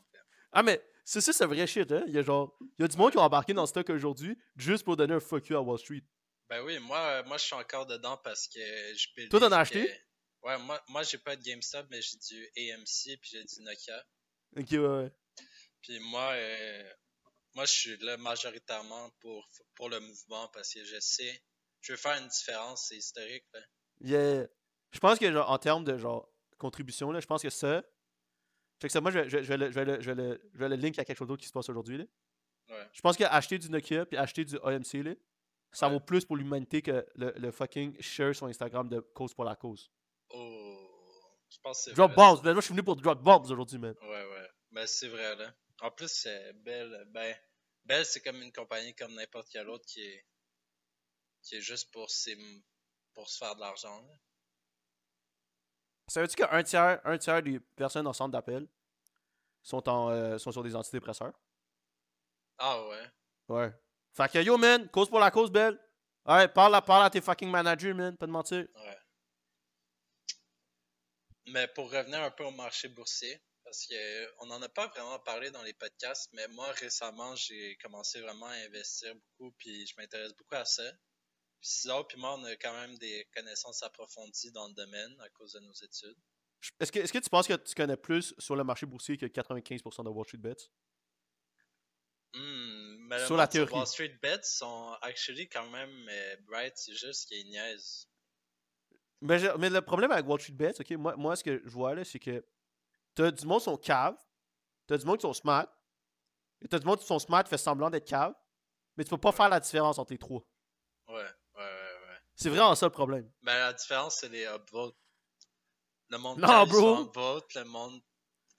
[0.52, 2.04] ah, mais c'est ça, c'est vrai shit, hein.
[2.08, 2.56] Il y a genre.
[2.78, 5.14] Il y a du monde qui ont embarqué dans le stock aujourd'hui juste pour donner
[5.16, 6.04] un fuck you à Wall Street.
[6.50, 9.28] Ben oui, moi, moi je suis encore dedans parce que je peux.
[9.30, 9.90] Toi, t'en as acheté?
[10.44, 14.04] Ouais, moi, moi j'ai pas de GameStop, mais j'ai du AMC puis j'ai du Nokia.
[14.58, 15.12] Ok, ouais, ouais.
[15.82, 16.94] Puis moi, euh,
[17.56, 21.42] moi je suis là majoritairement pour, pour le mouvement parce que je sais,
[21.82, 23.46] je veux faire une différence, c'est historique.
[23.54, 23.60] Là.
[24.02, 24.48] Yeah.
[24.92, 27.84] Je pense que, genre, en termes de, genre, contribution, là, je pense que ça.
[28.80, 30.50] Fait que ça, moi, je, je, je vais le, je, vais le, je, vais le,
[30.54, 32.06] je vais le link à quelque chose d'autre qui se passe aujourd'hui, là.
[32.70, 32.88] Ouais.
[32.94, 35.14] Je pense qu'acheter du Nokia puis acheter du AMC, là,
[35.72, 35.94] ça Ouais.
[35.94, 39.56] vaut plus pour l'humanité que le, le fucking share sur Instagram de cause pour la
[39.56, 39.92] cause.
[40.34, 42.54] Oh, je pense que c'est Drop vrai, bombs, man.
[42.54, 43.96] Moi, je suis venu pour drop bombs aujourd'hui, man.
[44.02, 44.50] Ouais, ouais.
[44.72, 45.54] Ben c'est vrai là.
[45.82, 47.06] En plus, c'est Bell.
[47.12, 47.36] Ben,
[47.86, 50.26] Bell c'est comme une compagnie comme n'importe quelle autre qui est,
[51.44, 52.38] qui est juste pour, ses,
[53.14, 54.02] pour se faire de l'argent.
[54.02, 54.14] là.
[56.08, 58.68] Savais-tu qu'un tiers, un tiers des personnes en centre d'appel
[59.62, 61.34] sont, en, euh, sont sur des antidépresseurs?
[62.58, 63.12] Ah ouais.
[63.50, 63.74] Ouais.
[64.14, 65.80] Fait que yo, man, cause pour la cause, belle.
[66.26, 68.68] Ouais, parle à, parle à tes fucking managers, man, pas de mentir.
[68.76, 68.98] Ouais.
[71.48, 75.20] Mais pour revenir un peu au marché boursier, parce que on n'en a pas vraiment
[75.20, 79.94] parlé dans les podcasts, mais moi récemment j'ai commencé vraiment à investir beaucoup, puis je
[79.98, 80.90] m'intéresse beaucoup à ça.
[81.60, 85.30] Puis César puis moi on a quand même des connaissances approfondies dans le domaine à
[85.30, 86.18] cause de nos études.
[86.80, 89.26] Est-ce que, est-ce que tu penses que tu connais plus sur le marché boursier que
[89.26, 90.70] 95% de Wall Street Bets?
[92.34, 93.74] Hmm, mais Sur la théorie.
[93.74, 98.08] Wall Street Bets sont actually quand même euh, bright, c'est juste qu'ils niaisent.
[99.24, 101.70] Mais, je- mais le problème avec Wall Street Bets, ok, moi, moi ce que je
[101.70, 102.46] vois là, c'est que
[103.16, 104.18] t'as du monde qui sont cave,
[104.88, 105.68] t'as du monde qui sont smart,
[106.62, 108.34] et t'as du monde qui sont smart qui fait semblant d'être cave,
[108.98, 110.42] mais tu peux pas faire la différence entre les trois.
[111.08, 111.24] Ouais, ouais,
[111.56, 112.20] ouais, ouais.
[112.36, 113.32] C'est vraiment ça le problème.
[113.42, 114.98] Ben, la différence, c'est les upvotes.
[116.10, 117.02] Le monde Non, cave, bro.
[117.04, 118.02] upvote, le monde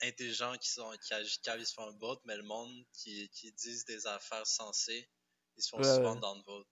[0.03, 3.53] intelligent qui sont qui agissent cave, ils se font upvote, mais le monde qui, qui
[3.53, 5.09] disent des affaires sensées,
[5.57, 6.21] ils se font Ouais, souvent ouais.
[6.21, 6.67] downvote.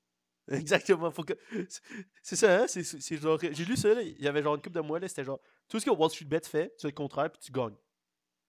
[0.49, 1.11] Exactement.
[1.11, 1.35] Faut que...
[2.23, 2.67] c'est- ça, hein?
[2.69, 3.39] C'est, genre.
[3.41, 5.41] J'ai lu ça, il y avait genre une couple de mois, là, c'était genre.
[5.69, 7.77] Tout ce que Wall Street Bet fait, c'est le contraire, puis tu gagnes.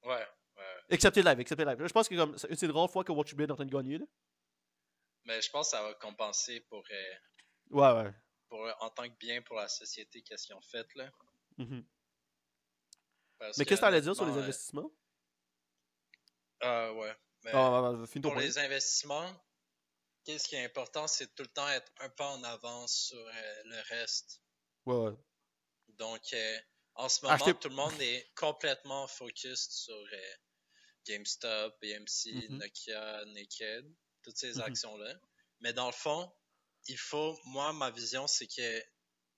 [0.03, 0.09] Ouais,
[0.57, 0.63] ouais.
[0.89, 1.77] Excepté live, excepté live.
[1.85, 3.55] Je pense que comme, c'est une des rares fois que Wall Street Bet est en
[3.55, 3.97] train de gagner.
[3.99, 4.05] Là.
[5.25, 7.13] Mais je pense que ça va compenser pour, euh,
[7.69, 8.13] Ouais, ouais.
[8.49, 11.09] pour en tant que bien pour la société, qu'est-ce qu'ils ont fait, là.
[11.57, 11.85] Mhm.
[13.39, 14.91] Parce Mais qu'est-ce que t'allais dire sur les euh, investissements?
[16.61, 17.13] Ah ouais.
[17.43, 19.29] Mais Ah, pour les investissements,
[20.23, 23.63] qu'est-ce qui est important, c'est tout le temps être un pas en avance sur euh,
[23.65, 24.41] le reste.
[24.85, 25.13] Ouais, ouais.
[25.97, 26.57] Donc, euh,
[26.95, 30.33] en ce moment, Acheter- tout le monde est complètement focus sur euh,
[31.05, 32.57] GameStop, BMC, Mhm.
[32.57, 33.85] Nokia, Naked,
[34.23, 34.61] toutes ces Mhm.
[34.61, 35.13] actions-là.
[35.59, 36.31] Mais dans le fond,
[36.87, 38.83] il faut, moi, ma vision, c'est que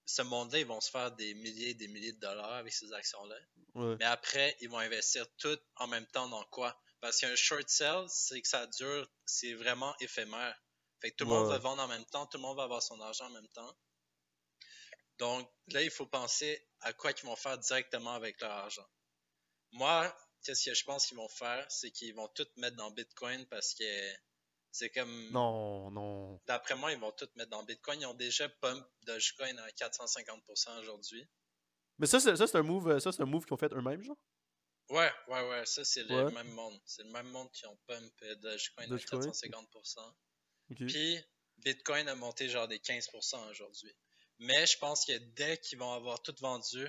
[0.06, 2.91] ce monde-là, ils vont se faire des milliers et des milliers de dollars avec ces
[2.93, 3.38] actions-là.
[3.74, 3.95] Ouais.
[4.00, 6.80] Mais après, ils vont investir tout en même temps dans quoi?
[7.02, 10.56] Parce qu'un short sell, c'est que ça dure, c'est vraiment éphémère.
[11.01, 12.81] Fait que tout le monde va vendre en même temps, tout le monde va avoir
[12.81, 13.77] son argent en même temps.
[15.17, 18.88] Donc là, il faut penser à quoi ils vont faire directement avec leur argent.
[19.71, 23.45] Moi, qu'est-ce que je pense qu'ils vont faire, c'est qu'ils vont tout mettre dans Bitcoin
[23.47, 24.13] parce que
[24.71, 25.31] c'est comme...
[25.31, 26.41] Non, non.
[26.47, 28.01] D'après moi, ils vont tout mettre dans Bitcoin.
[28.01, 31.25] Ils ont déjà pump Dogecoin à 450% aujourd'hui.
[31.97, 34.03] Mais ça, c'est ça, c'est un move, ça, c'est un move qu'ils ont fait eux-mêmes,
[34.03, 34.17] genre?
[34.89, 36.79] Ouais, ouais, ouais, ça c'est le même monde.
[36.86, 39.21] C'est le même monde qui ont pump Dogecoin à Dogecoin.
[39.21, 40.13] 450%.
[40.73, 41.19] Puis
[41.58, 43.95] Bitcoin a monté genre des 15% aujourd'hui.
[44.39, 46.88] Mais je pense que dès qu'ils vont avoir tout vendu,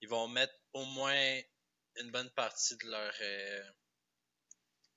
[0.00, 1.40] ils vont mettre au moins
[1.96, 3.62] une bonne partie de leur, euh,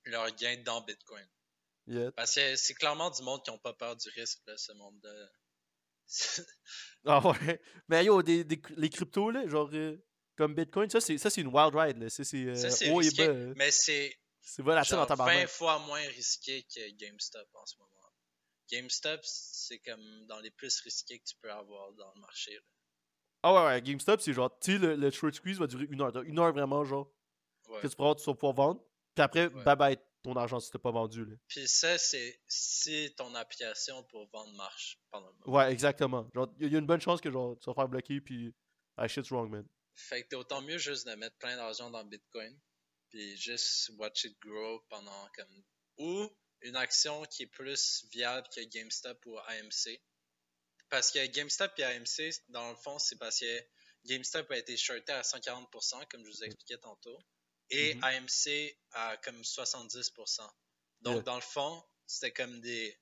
[0.04, 1.26] leur gain dans Bitcoin.
[1.86, 2.12] Yeah.
[2.12, 5.28] Parce que c'est clairement du monde qui n'ont pas peur du risque, là, ce monde-là.
[7.04, 7.60] Ah ouais.
[7.88, 9.96] Mais yo, des, des- les cryptos, là, genre, euh,
[10.36, 12.08] comme Bitcoin, ça, c'est ça, c'est une wild ride, là.
[12.08, 13.52] Ça, c'est Ça, euh, c'est et risqué, euh.
[13.56, 15.48] mais c'est C'est volatile en genre 20 tabarnak.
[15.48, 17.90] fois moins risqué que GameStop en ce moment.
[18.72, 22.54] GameStop, c'est comme dans les plus risqués que tu peux avoir dans le marché.
[22.54, 22.60] là.
[23.44, 26.00] Ah ouais, ouais, GameStop, c'est genre, tu sais, le, le short squeeze va durer une
[26.00, 26.16] heure.
[26.22, 27.12] Une heure vraiment, genre,
[27.68, 27.80] Ouais.
[27.80, 28.84] que tu pourras, tu vas pouvoir vendre.
[29.14, 29.64] Puis après, Ouais.
[29.64, 31.36] bye bye, ton argent si t'as pas vendu, là.
[31.48, 35.58] Puis ça, c'est si ton application pour vendre marche pendant le moment.
[35.58, 36.28] Ouais, exactement.
[36.34, 38.54] Genre, il y, a une bonne chance que, genre, tu vas faire bloquer, puis.
[38.96, 39.66] Ah, shit's wrong, man.
[39.94, 42.58] Fait que t'es autant mieux juste de mettre plein d'argent dans Bitcoin,
[43.10, 45.64] puis juste watch it grow pendant comme.
[45.98, 46.30] Ou
[46.62, 50.00] une action qui est plus viable que GameStop ou AMC.
[50.88, 53.64] Parce que GameStop et AMC, dans le fond, c'est parce que
[54.04, 57.18] GameStop a été shorté à 140%, comme je vous expliquais tantôt,
[57.70, 58.04] et Mhm.
[58.04, 60.48] AMC à comme 70%.
[61.00, 62.98] Donc, dans le fond, c'était comme des,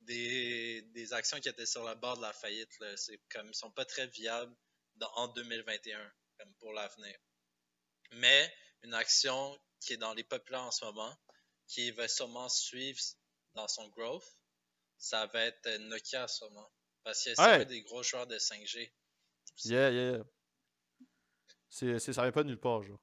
[0.00, 2.78] des, des actions qui étaient sur le bord de la faillite.
[2.80, 2.96] Là.
[2.96, 4.56] C'est comme, ils sont pas très viables
[4.94, 7.16] dans- en 2021, comme pour l'avenir.
[8.12, 11.14] Mais une action qui est dans les populaires en ce moment,
[11.72, 12.98] qui va sûrement suivre
[13.54, 14.24] dans son growth,
[14.98, 16.70] ça va être Nokia sûrement.
[17.04, 17.62] Parce que c'est Ouais.
[17.62, 18.92] un des gros joueurs de 5G.
[19.64, 20.24] Yeah, yeah, yeah.
[21.68, 23.00] C'est, c'est- ça vient pas de nulle part, genre.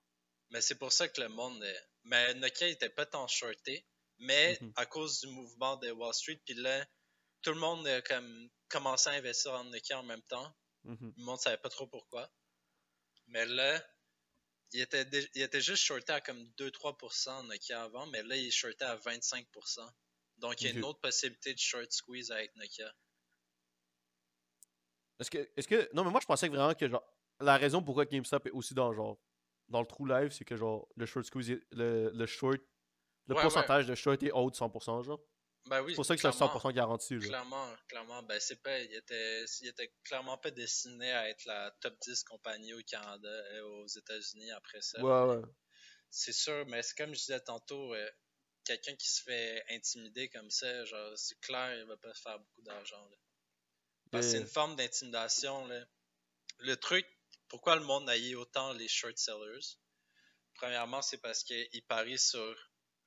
[0.49, 1.65] Mais c'est pour ça que le monde.
[2.03, 3.85] Mais Nokia était pas tant shorté,
[4.19, 4.73] mais Mhm.
[4.75, 6.85] à cause du mouvement de Wall Street, puis là,
[7.41, 10.53] tout le monde a comme commencé à investir en Nokia en même temps.
[10.83, 11.13] Mhm.
[11.17, 12.29] Le monde savait pas trop pourquoi.
[13.27, 13.83] Mais là,
[14.73, 18.51] il était, il était juste shorté à comme 2-3% Nokia avant, mais là, il est
[18.51, 19.89] shorté à 25%.
[20.37, 22.93] Donc, il y a une autre possibilité de short squeeze avec Nokia.
[25.19, 25.89] Est-ce que, est-ce que.
[25.93, 27.03] Non, mais moi, je pensais que vraiment que, genre,
[27.39, 29.19] la raison pourquoi GameStop est aussi dans, genre,
[29.67, 32.59] dans le true live, c'est que, genre, le short squeeze, est- le, le short,
[33.27, 35.19] le Ouais, pourcentage de short est haut de 100%, genre.
[35.65, 36.59] Ben oui, C'est pour ça que c'est clairement.
[36.59, 37.29] 100% garanti, genre.
[37.29, 41.71] Clairement, clairement, ben c'est pas, il était, il était clairement pas destiné à être la
[41.81, 45.01] top 10 compagnie au Canada et aux États-Unis après ça.
[45.01, 45.41] Ouais, ouais.
[46.09, 48.09] C'est sûr, mais c'est comme je disais tantôt, euh,
[48.63, 52.61] quelqu'un qui se fait intimider comme ça, genre, c'est clair, il va pas faire beaucoup
[52.61, 53.17] d'argent, là.
[54.11, 55.85] Parce que c'est une forme d'intimidation, là.
[56.59, 57.05] Le truc,
[57.49, 59.77] pourquoi le monde haït autant les short sellers?
[60.55, 62.55] Premièrement, c'est parce qu'ils parient sur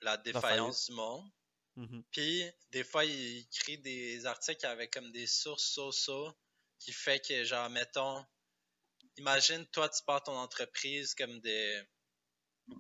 [0.03, 1.29] la défaillance du monde.
[1.81, 2.05] Mhm.
[2.11, 6.31] Puis, des fois, il écrit des articles avec comme des sources so-so
[6.79, 8.23] qui fait que, genre, mettons,
[9.17, 11.83] imagine, toi, tu pars ton entreprise comme des,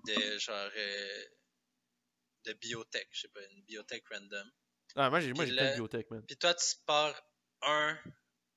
[0.04, 1.24] des genre, euh,
[2.44, 4.50] de biotech, je sais pas, une biotech random.
[4.96, 6.22] Ah, moi, j'ai, plein de biotech, man.
[6.26, 7.18] Puis toi, tu pars
[7.62, 7.98] un,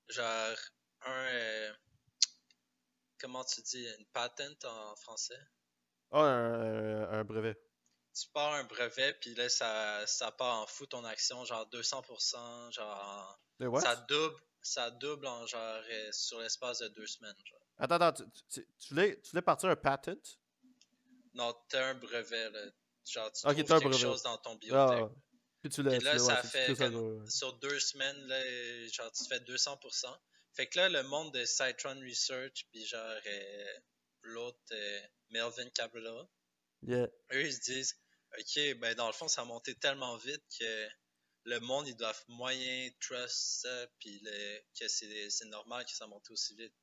[0.09, 0.57] genre,
[1.03, 1.73] un, euh,
[3.17, 5.39] comment tu dis, une patent en français?
[6.11, 7.57] Ah, un, un- un brevet.
[8.13, 12.71] Tu pars un brevet, puis là, ça, ça part en fou ton action, genre 200%,
[12.71, 13.39] genre,
[13.79, 17.59] ça double, ça double en genre, euh, sur l'espace de deux semaines, genre.
[17.77, 20.39] Attends, attends, tu, tu- tu voulais, tu voulais partir un patent?
[21.33, 22.65] Non, t'as un brevet, là.
[23.05, 24.01] Genre, tu Ok, trouves t'as un quelque brevet.
[24.03, 25.03] chose dans ton Ah, biotech.
[25.03, 25.09] ouais.
[25.61, 27.29] Puis tu l'as, là, ça ouais, fait ça, ouais.
[27.29, 30.15] Sur deux semaines, là, genre, tu fais 200%.
[30.53, 33.73] Fait que là, le monde de Citron Research, puis genre, euh,
[34.21, 34.99] l'autre, euh,
[35.31, 36.27] Melvin Cabrera,
[36.85, 37.07] Yeah.
[37.31, 37.97] eux, ils se disent,
[38.39, 40.87] OK, ben dans le fond, ça a monté tellement vite que
[41.45, 44.21] le monde, ils doivent moyen trust ça, puis
[44.79, 46.73] que c'est normal que ça monte aussi vite.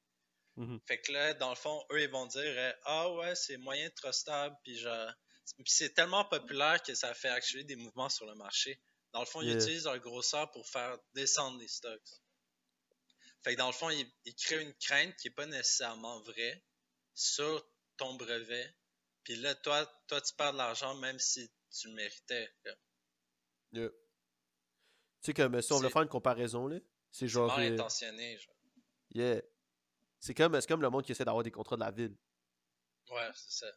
[0.56, 0.80] Mhm.
[0.86, 3.88] Fait que là, dans le fond, eux, ils vont dire euh, Ah ouais, c'est moyen
[3.90, 5.12] trustable, puis genre.
[5.66, 8.80] C'est tellement populaire que ça fait actually des mouvements sur le marché.
[9.12, 9.54] Dans le fond, Yeah.
[9.54, 12.10] ils utilisent leur grosseur pour faire descendre les stocks.
[13.42, 16.62] Fait que dans le fond, ils, ils créent une crainte qui est pas nécessairement vraie
[17.14, 18.72] sur ton brevet.
[19.24, 22.48] Puis là, toi, toi, tu perds de l'argent même si tu le méritais.
[23.72, 23.88] Yeah.
[23.88, 23.94] Tu
[25.22, 26.78] sais, comme si on veut C'est- faire une comparaison, là,
[27.10, 27.48] c'est C'est genre.
[27.56, 28.38] mal euh, intentionné.
[28.38, 28.54] Genre.
[29.14, 29.42] yeah.
[30.18, 32.14] C'est comme, c'est comme le monde qui essaie d'avoir des contrats de la ville.
[33.10, 33.72] Ouais, c'est ça.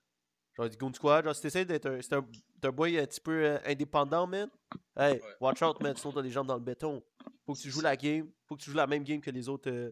[0.56, 2.28] Genre, du Goon Squad, genre, si t'essaies d'être un, c'est un,
[2.64, 4.50] un boy un petit peu euh, indépendant, man,
[4.98, 5.36] hey, Ouais.
[5.40, 7.04] watch out, man, sinon t'as les jambes dans le béton.
[7.46, 9.50] Faut que tu joues la game, faut que tu joues la même game que les
[9.50, 9.92] autres, euh,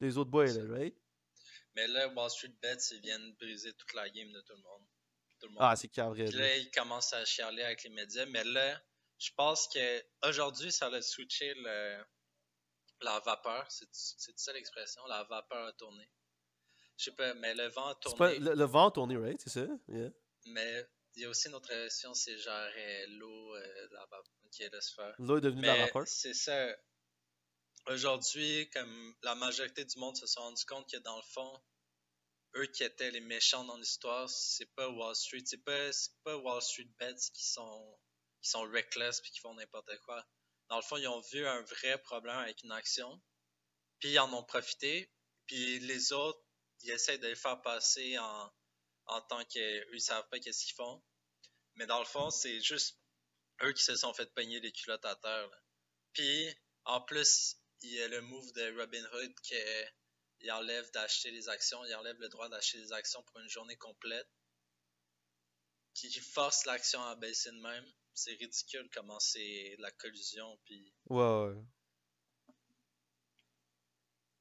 [0.00, 0.96] les autres boys, là, right?
[1.74, 4.82] Mais là, Wall Street Bets, ils viennent briser toute la game de tout le monde.
[5.38, 5.62] Tout le monde.
[5.62, 6.24] Ah, c'est carré.
[6.24, 8.26] Puis là, ils commencent à chialer avec les médias.
[8.26, 8.80] Mais là,
[9.18, 12.04] je pense que aujourd'hui, ça a switché le,
[13.00, 13.66] la vapeur.
[13.70, 15.04] C'est ça l'expression?
[15.06, 16.08] La vapeur a tourné.
[16.96, 18.38] Je sais pas, mais le vent a pas tourné.
[18.38, 19.40] le, le vent a tourné, right?
[19.40, 19.66] C'est ça?
[19.88, 20.10] Yeah.
[20.46, 24.24] Mais il y a aussi une autre expression, c'est genre euh, l'eau, euh, la vapeur.
[24.44, 25.14] Ok, laisse faire.
[25.18, 26.06] L'eau est devenue de la vapeur?
[26.06, 26.76] c'est ça.
[27.90, 31.60] Aujourd'hui, comme la majorité du monde se sont rendu compte que dans le fond,
[32.54, 35.90] eux qui étaient les méchants dans l'histoire, c'est pas Wall Street, c'est pas,
[36.22, 37.98] pas Wall Street Bets qui sont,
[38.42, 40.24] qui sont reckless puis qui font n'importe quoi.
[40.68, 43.20] Dans le fond, ils ont vu un vrai problème avec une action,
[43.98, 45.12] puis ils en ont profité,
[45.48, 46.40] puis les autres,
[46.82, 48.52] ils essaient de les faire passer en,
[49.06, 51.02] en tant qu'eux, ils savent pas qu'est-ce qu'ils font.
[51.74, 53.00] Mais dans le fond, c'est juste
[53.64, 55.50] eux qui se sont fait peigner les culottes à terre.
[56.12, 61.84] Puis, en plus, il y a le move de Robinhood qui enlève d'acheter les actions,
[61.84, 64.28] il enlève le droit d'acheter les actions pour une journée complète,
[65.94, 67.84] qui force l'action à baisser de même.
[68.14, 71.62] C'est ridicule comment c'est la collusion, puis Ouais, ouais.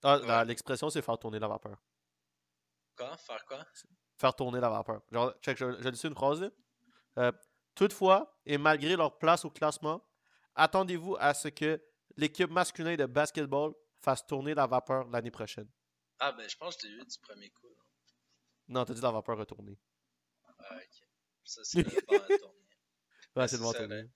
[0.03, 0.45] Ah, Ouais.
[0.45, 1.77] l'expression, c'est faire tourner la vapeur.
[2.95, 3.65] quoi, faire quoi?
[4.17, 5.01] Faire tourner la vapeur.
[5.11, 6.49] Genre, check, je, je dis une phrase, là?
[7.17, 7.31] Euh,
[7.75, 10.05] toutefois, et malgré leur place au classement,
[10.55, 11.81] attendez-vous à ce que
[12.17, 15.69] l'équipe masculine de basketball fasse tourner la vapeur l'année prochaine.
[16.19, 17.69] Ah ben, je pense que je eu du premier coup.
[17.69, 17.83] là.
[18.67, 19.77] Non, t'as dit la vapeur retournée.
[20.43, 21.07] Ah, ok.
[21.43, 22.59] Ça, c'est le vent à tourner.
[23.35, 24.09] Ouais, c'est le.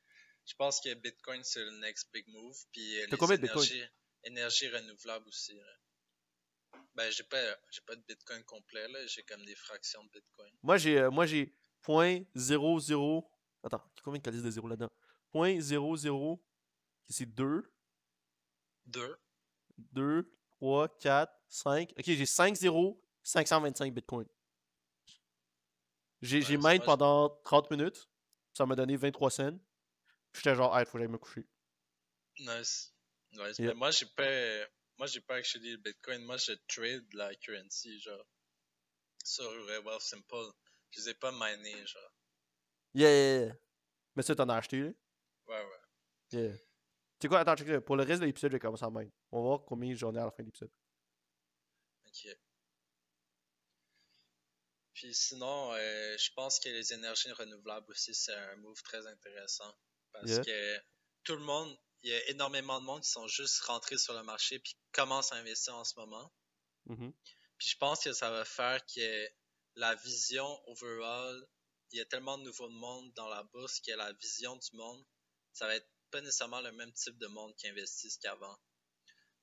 [0.45, 2.57] Je pense que Bitcoin, c'est le next big move.
[2.71, 3.63] Puis euh, les combien de Bitcoin?
[3.63, 3.91] énergies,
[4.23, 5.53] énergies renouvelables aussi.
[5.53, 6.81] là.
[6.95, 9.05] Ben, j'ai pas, j'ai pas de Bitcoin complet, là.
[9.07, 10.51] J'ai comme des fractions de Bitcoin.
[10.61, 13.23] Moi, j'ai euh, moi j'ai .00...
[13.63, 14.91] Attends, combien de calices de zéro là-dedans?
[15.33, 16.39] .00...
[17.09, 17.72] C'est 2,
[18.85, 19.17] Deux.
[19.77, 21.93] 2, 3, 4, 5.
[21.97, 24.27] Ok, j'ai 5 0, 525 bitcoins.
[26.21, 28.07] J'ai Ouais, mine pendant 30 minutes.
[28.53, 29.59] Ça m'a donné 23 cents.
[30.33, 31.45] J'étais genre, hey, faut que j'aille me coucher.
[32.39, 32.93] Nice.
[33.33, 33.57] Nice.
[33.59, 33.69] Yeah.
[33.69, 34.67] Mais moi, j'ai pas,
[34.97, 36.23] moi, j'ai pas actually le Bitcoin.
[36.23, 38.25] Moi, je trade la currency, genre.
[39.23, 40.51] Sur Wealth Simple.
[40.91, 42.13] Je les ai pas minés, genre.
[42.93, 43.55] Yeah, yeah, yeah.
[44.15, 44.91] Mais ça, t'en as acheté, là?
[45.47, 46.39] Ouais, ouais.
[46.39, 46.55] Yeah.
[47.27, 49.11] Quoi, attends, check, pour le reste de l'épisode, je vais commencer à mine.
[49.31, 50.71] On va voir combien j'en ai à la fin de l'épisode.
[52.07, 52.37] Ok.
[54.93, 59.73] Puis sinon, euh, je pense que les énergies renouvelables aussi, c'est un move très intéressant.
[60.11, 60.43] Parce Yeah.
[60.43, 60.83] que
[61.23, 64.23] tout le monde, il y a énormément de monde qui sont juste rentrés sur le
[64.23, 66.31] marché puis qui commencent à investir en ce moment.
[66.85, 67.13] Mhm.
[67.57, 69.27] Puis je pense que ça va faire que
[69.75, 71.47] la vision overall,
[71.91, 75.03] il y a tellement de nouveaux monde dans la bourse que la vision du monde,
[75.53, 78.55] ça va être pas nécessairement le même type de monde qui investissent qu'avant.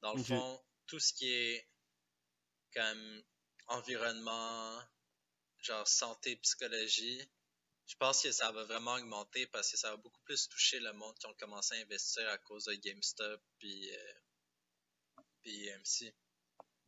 [0.02, 1.68] Dans le fond, tout ce qui est
[2.72, 3.24] comme
[3.66, 4.80] environnement,
[5.59, 7.28] genre santé, psychologie,
[7.87, 10.92] je pense que ça va vraiment augmenter parce que ça va beaucoup plus toucher le
[10.92, 14.12] monde qui ont commencé à investir à cause de GameStop puis, euh,
[15.42, 16.14] puis AMC.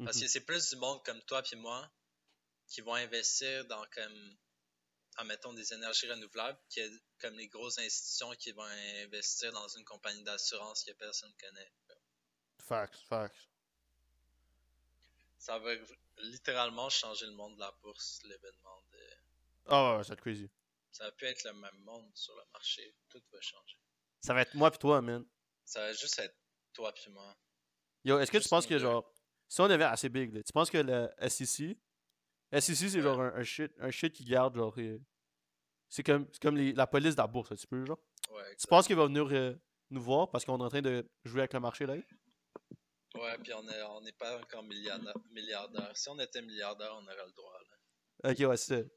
[0.04, 0.22] Parce Mhm.
[0.22, 1.92] que c'est plus du monde comme toi puis moi
[2.68, 4.38] qui vont investir dans comme
[5.16, 6.80] admettons des énergies renouvelables que
[7.20, 8.66] comme les grosses institutions qui vont
[9.04, 11.72] investir dans une compagnie d'assurance que personne connaît.
[12.58, 13.48] Facts, facts.
[15.38, 15.70] Ça va
[16.18, 18.98] littéralement changer le monde de la bourse, l'événement de
[19.66, 20.48] Ah ouais, ouais, ça va être crazy.
[20.92, 23.76] ça va plus être le même monde sur le marché, tout va changer.
[24.20, 25.24] Ça va être moi pis toi, man.
[25.64, 26.36] Ça va juste être
[26.72, 27.36] toi puis moi.
[28.04, 29.12] Yo, est-ce que tu penses que genre,
[29.48, 31.76] si on avait assez big, là, tu penses que le SEC,
[32.52, 34.98] SEC c'est genre un, un shit, un shit qui garde genre, euh,
[35.88, 37.98] c'est comme, comme les- la police de la bourse, un petit peu genre.
[38.30, 39.54] Ouais, Tu penses qu'il va venir euh,
[39.90, 41.94] nous voir parce qu'on est en train de jouer avec le marché là?
[43.14, 45.90] Ouais, puis on est on n'est pas encore milliardaire, milliardaire.
[45.96, 47.58] Si on était milliardaire, on aurait le droit
[48.22, 48.30] là.
[48.32, 48.88] Ok, ouais, c'est ça.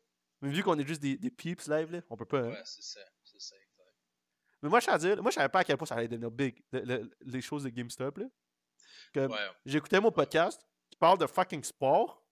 [0.42, 2.40] Mais vu qu'on est juste des, des peeps live là, on peut pas.
[2.40, 2.50] hein.
[2.52, 3.94] Ouais, c'est ça, c'est ça exact.
[4.62, 6.32] Mais moi, je à dire, moi, je savais pas à quel point ça allait devenir
[6.32, 8.26] big, le- le- les choses de GameStop, là.
[9.14, 9.50] Comme, Ouais.
[9.66, 12.25] J'écoutais mon podcast qui parle de fucking sport.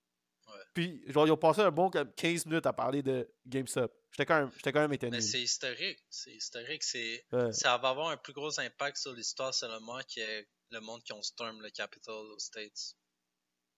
[0.73, 3.93] Puis, genre, ils ont passé un bon comme 15 minutes à parler de GameStop.
[4.11, 5.17] J'étais quand même, j'étais quand même étonné.
[5.17, 5.99] Mais c'est historique.
[6.09, 6.83] C'est historique.
[6.83, 7.51] C'est, Ouais.
[7.51, 11.21] Ça va avoir un plus gros impact sur l'histoire seulement que le monde qui ont
[11.21, 12.95] storm le Capitol aux States.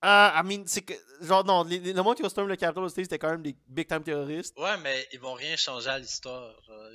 [0.01, 2.55] Ah, I mean, c'est que, genre, non, les- les- le monde qui a storm le
[2.55, 4.53] Capitol aux States, c'était quand même des big time terroristes.
[4.57, 6.61] Ouais, mais ils vont rien changer à l'histoire.
[6.63, 6.89] genre.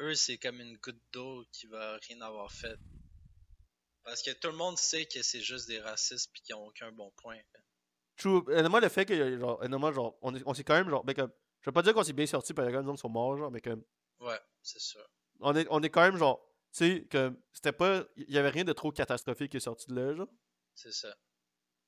[0.00, 2.76] Eux, c'est comme une goutte d'eau qui va rien avoir fait.
[4.04, 6.90] Parce que tout le monde sait que c'est juste des racistes puis qu'ils ont aucun
[6.92, 7.38] bon point.
[8.20, 8.44] True.
[8.48, 11.14] Euh, moi, le fait que, genre, honnêtement, genre, on, on s'est quand même, genre, ben,
[11.14, 12.86] comme, je veux pas dire qu'on s'est bien sorti, parce qu'il y a quand même
[12.86, 13.82] des gens qui sont morts, genre, mais comme,
[14.20, 15.04] Ouais, c'est sûr.
[15.40, 18.50] on est, on est quand même, genre, tu sais, que c'était pas, il y avait
[18.50, 20.28] rien de trop catastrophique qui est sorti de là, genre.
[20.74, 21.16] C'est ça.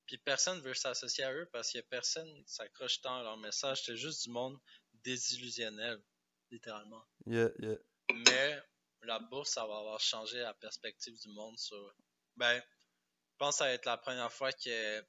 [0.07, 3.85] Puis personne veut s'associer à eux parce que personne s'accroche tant à leur message.
[3.85, 4.59] C'est juste du monde
[5.05, 6.03] désillusionnel,
[6.51, 7.05] littéralement.
[7.27, 7.77] Yeah, yeah.
[8.13, 8.61] Mais
[9.03, 11.95] la bourse, ça va avoir changé la perspective du monde sur.
[12.37, 15.01] Ben, je pense que ça va être la première fois que,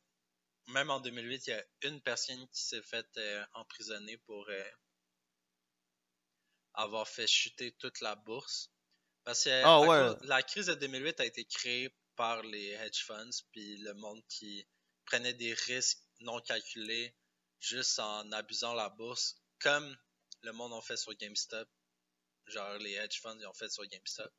[0.68, 4.64] même en 2008, il y a une personne qui s'est faite euh, emprisonner pour euh,
[6.74, 8.72] avoir fait chuter toute la bourse.
[9.24, 9.88] Parce que Ah, à ouais.
[10.16, 14.22] cause- la crise de 2008 a été créée par les hedge funds, puis le monde
[14.28, 14.68] qui
[15.06, 17.16] prenait des risques non calculés
[17.60, 19.98] juste en abusant la bourse, comme
[20.42, 21.70] le monde en fait sur GameStop
[22.48, 24.32] genre les hedge funds ils ont fait sur GameStop.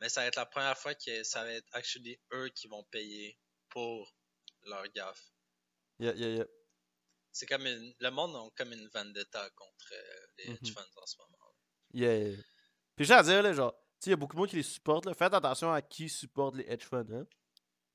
[0.00, 2.84] Mais ça va être la première fois que ça va être actually eux qui vont
[2.84, 3.36] payer
[3.68, 4.14] pour
[4.62, 5.20] leur gaffe.
[5.98, 6.44] Yeah, yeah, yeah.
[7.32, 10.74] C'est comme une, le monde a comme une vendetta contre euh, les hedge Mhm.
[10.74, 11.36] funds en ce moment.
[11.92, 12.42] Yeah, yeah, yeah.
[12.96, 13.74] Puis j'ai à dire, là, genre,
[14.06, 15.14] il y a beaucoup de monde qui les supporte, là.
[15.14, 17.26] Faites attention à qui supporte les hedge funds, hein.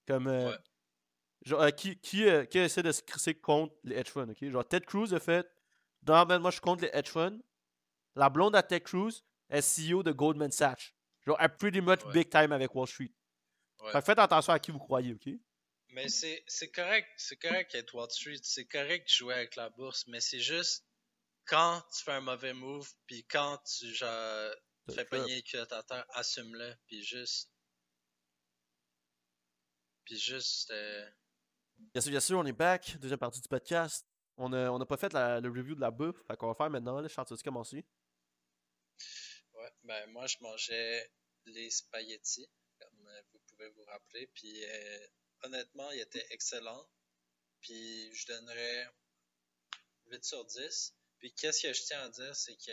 [0.07, 0.57] Comme, euh, Ouais.
[1.43, 4.49] genre, euh, qui, qui, euh, qui essaie de se crisser contre les hedge funds, ok?
[4.49, 5.45] Genre, Ted Cruz a fait,
[6.07, 7.39] non, ben, moi, je suis contre les hedge funds.
[8.15, 10.93] La blonde à Ted Cruz est CEO de Goldman Sachs.
[11.25, 12.13] Genre, elle pretty much Ouais.
[12.13, 13.11] big time avec Wall Street.
[13.81, 13.91] Ouais.
[13.91, 15.29] Fait faites attention à qui vous croyez, ok?
[15.93, 19.69] Mais c'est c'est correct, c'est correct être Wall Street, c'est correct de jouer avec la
[19.69, 20.85] bourse, mais c'est juste
[21.45, 24.53] quand tu fais un mauvais move, puis quand tu genre,
[24.93, 27.51] fais pogner à terre, assume-le, puis juste.
[30.05, 30.71] Puis juste.
[30.71, 31.09] euh,
[31.93, 32.97] Bien sûr, bien sûr, on est back.
[32.99, 34.05] Deuxième partie du podcast.
[34.37, 36.17] On n'a on a pas fait la- le review de la bouffe.
[36.27, 36.99] Fait qu'on va faire maintenant.
[36.99, 37.85] Là, Charles, tu commencer?
[39.53, 41.11] Ouais, ben moi je mangeais
[41.45, 45.07] les spaghettis, comme vous pouvez vous rappeler, puis euh,
[45.43, 46.89] honnêtement, ils étaient excellents.
[47.61, 48.87] Puis je donnerais
[50.07, 50.93] 8 sur 10.
[51.19, 52.71] Puis qu'est-ce que je tiens à dire, c'est que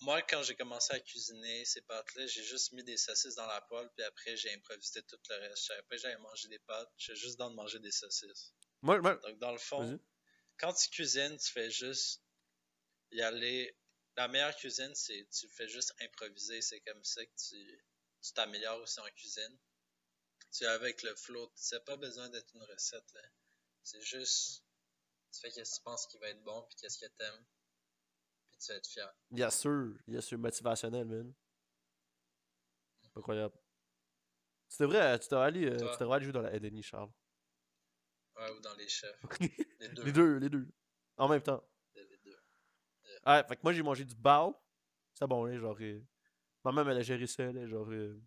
[0.00, 3.60] moi, quand j'ai commencé à cuisiner ces pâtes-là, j'ai juste mis des saucisses dans la
[3.62, 5.62] poêle, puis après j'ai improvisé tout le reste.
[5.62, 8.52] Je savais pas que j'allais manger des pâtes, j'ai juste dans de manger des saucisses.
[8.82, 9.82] Moi, moi- Donc dans le fond,
[10.58, 12.22] quand tu cuisines, tu fais juste
[13.10, 13.76] y aller.
[14.16, 16.60] La meilleure cuisine, c'est tu fais juste improviser.
[16.62, 17.84] C'est comme ça que tu
[18.22, 19.58] tu t'améliores aussi en cuisine.
[20.52, 21.52] Tu es avec le flow.
[21.72, 23.12] N'as pas besoin d'être une recette.
[23.14, 23.20] là.
[23.82, 24.64] C'est juste.
[25.32, 27.44] Tu fais qu'est-ce que tu penses qui va être bon, puis qu'est-ce que t'aimes.
[28.50, 29.14] Puis tu vas être fier.
[29.30, 31.34] Bien sûr, bien sûr, motivationnel, man.
[33.14, 33.54] Incroyable.
[34.68, 35.92] Tu devrais, euh, tu devrais aller, euh, Toi?
[35.92, 37.10] tu devrais aller jouer dans la LNI, Charles.
[38.36, 39.18] Ouais, ou dans les chefs.
[39.80, 40.02] Les deux.
[40.04, 40.68] les deux, les deux.
[41.16, 41.62] En même temps.
[41.94, 42.36] Les deux.
[43.26, 44.54] Ouais, fait que moi j'ai mangé du bao.
[45.14, 45.76] C'était bon, là, genre.
[45.80, 46.00] euh,
[46.64, 47.88] Ma mère, elle a géré ça, là, genre.
[47.90, 48.20] euh.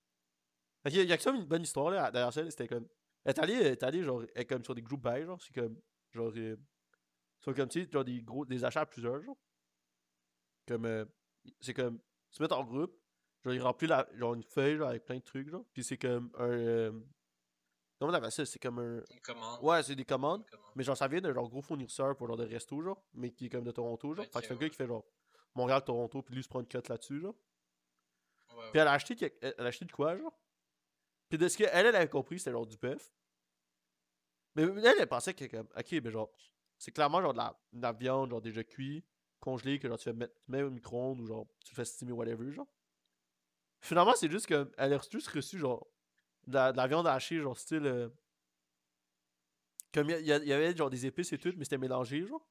[0.89, 2.11] Fait qu'il y a, il y a que ça une bonne histoire, là.
[2.11, 2.87] Derrière ça, c'était comme.
[3.25, 5.41] Elle est allée, elle est allée, genre, elle est comme sur des groupes buy, genre.
[5.41, 5.79] C'est comme.
[6.13, 6.31] Genre.
[6.35, 6.55] euh,
[7.39, 8.45] C'est comme, tu sais, genre des gros.
[8.45, 9.37] Des achats à plusieurs, genre.
[10.67, 10.85] Comme.
[10.85, 11.05] euh,
[11.59, 11.99] C'est comme.
[12.31, 12.95] Se mettent en groupe.
[13.43, 15.65] Genre, ils remplissent la, genre, une feuille, genre, avec plein de trucs, genre.
[15.73, 16.49] Puis c'est comme un.
[16.49, 16.91] euh,
[17.99, 18.45] Comment on appelle ça?
[18.45, 19.03] C'est comme un.
[19.11, 19.59] Une commande.
[19.61, 20.45] Ouais, c'est des commandes.
[20.49, 20.71] Commande.
[20.75, 23.47] Mais genre, ça vient d'un genre gros fournisseur pour genre de resto, genre, mais qui
[23.47, 24.25] est comme de Toronto, genre.
[24.25, 24.61] Fait que c'est un ouais.
[24.61, 25.05] gars qui fait genre
[25.55, 27.35] Montréal-Toronto, puis lui il se prend une cote là-dessus, genre.
[28.55, 30.38] Ouais, Puis elle a acheté, elle a acheté de quoi, genre?
[31.29, 33.11] Puis de ce qu'elle, elle avait compris, c'était genre du bœuf.
[34.55, 36.31] Mais elle, elle pensait que, comme, ok, ben genre,
[36.77, 39.05] c'est clairement genre de la, de la viande, genre déjà cuit,
[39.39, 42.13] congelé, que genre tu fais mettre, mets au micro-ondes ou genre tu le fais steamer,
[42.13, 42.67] whatever, genre.
[43.81, 45.87] Finalement, c'est juste que elle a juste reçu genre
[46.47, 47.85] de la, de la viande hachée, genre style.
[47.85, 48.09] euh,
[49.93, 52.45] comme y, il y avait genre des épices et tout, mais c'était mélangé, genre.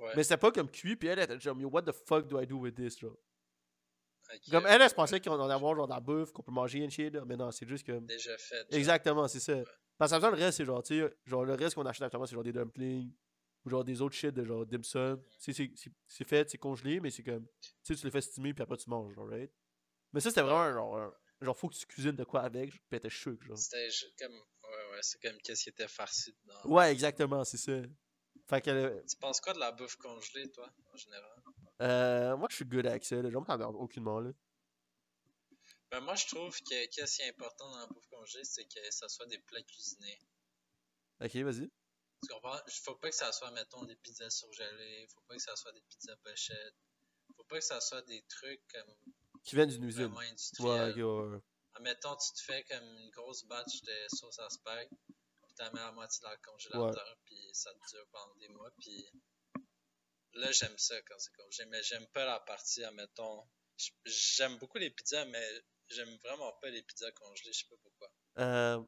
[0.00, 0.12] ouais.
[0.16, 2.46] Mais c'était pas comme cuit, puis elle était genre, Yo, what the fuck do I
[2.46, 3.16] do with this, genre?
[4.50, 6.84] Comme elle, elle se pensait qu'on allait avoir genre de la bouffe, qu'on peut manger
[6.84, 7.24] and shit, là.
[7.26, 8.06] Mais non, c'est juste comme.
[8.06, 8.56] Déjà fait.
[8.56, 8.66] genre.
[8.70, 9.54] Exactement, c'est ça.
[9.98, 12.26] Parce que ça le reste, c'est genre, tu sais, genre le reste qu'on achète actuellement,
[12.26, 13.12] c'est genre des dumplings,
[13.64, 15.22] ou genre des autres shit de genre dim sum.
[15.38, 18.76] C'est- fait, c'est congelé, mais c'est comme, tu sais, tu les fais steamer, puis après
[18.76, 19.50] tu manges, genre, right?
[20.12, 22.80] Mais ça, c'était vraiment genre, un- genre, faut que tu cuisines de quoi avec, puis
[22.90, 23.56] elle était chouk, genre.
[23.58, 24.32] C'était comme.
[24.34, 26.74] Ouais, ouais, c'est comme qu'est-ce qui était farci dedans.
[26.74, 27.72] Ouais, exactement, c'est ça.
[28.48, 31.30] Fait que, euh, Tu penses quoi de la bouffe congelée, toi, en général?
[31.82, 33.30] Euh, moi, je suis good avec ça, là.
[33.30, 34.30] Genre, moi, ça me dérange aucunement, là.
[35.90, 38.90] Ben, moi, je trouve que qu'est-ce qui est important dans la bouffe congelée, c'est que
[38.90, 40.18] ça soit des plats cuisinés.
[41.20, 41.70] Ok, vas-y.
[42.22, 42.58] Tu comprends?
[42.84, 45.06] Faut pas que ça soit, mettons, des pizzas surgelées.
[45.08, 46.74] Faut pas que ça soit des pizzas pochettes.
[47.36, 48.94] Faut pas que ça soit des trucs comme
[49.44, 50.12] Qui viennent d'une usine.
[50.12, 51.40] Ouais, ouais, ouais.
[51.74, 54.88] Admettons, tu te fais comme une grosse batch de sauce à spag,
[55.44, 58.70] puis t'en mets la moitié dans le congélateur, puis ça te dure pendant des mois,
[58.80, 59.06] puis
[60.36, 63.44] là, j'aime ça quand c'est congelé, mais j'aime pas la partie, admettons,
[64.04, 65.44] j'aime beaucoup les pizzas, mais
[65.88, 68.08] j'aime vraiment pas les pizzas congelées, je sais pas pourquoi.
[68.38, 68.82] Euh,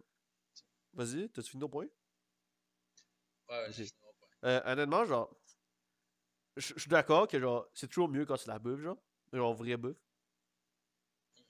[0.92, 1.86] Vas-y, t'as-tu fini ton point?
[3.48, 4.28] Ouais, j'ai fini mon point.
[4.44, 5.34] Euh, honnêtement, genre,
[6.56, 8.98] je suis d'accord que genre, c'est toujours mieux quand c'est la bouffe, genre,
[9.32, 9.96] genre vraie bouffe.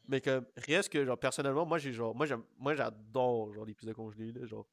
[0.07, 3.75] Mais que reste que genre personnellement, moi j'ai genre, moi j'aime, moi j'adore genre les
[3.75, 4.67] pizzas congelées là, genre.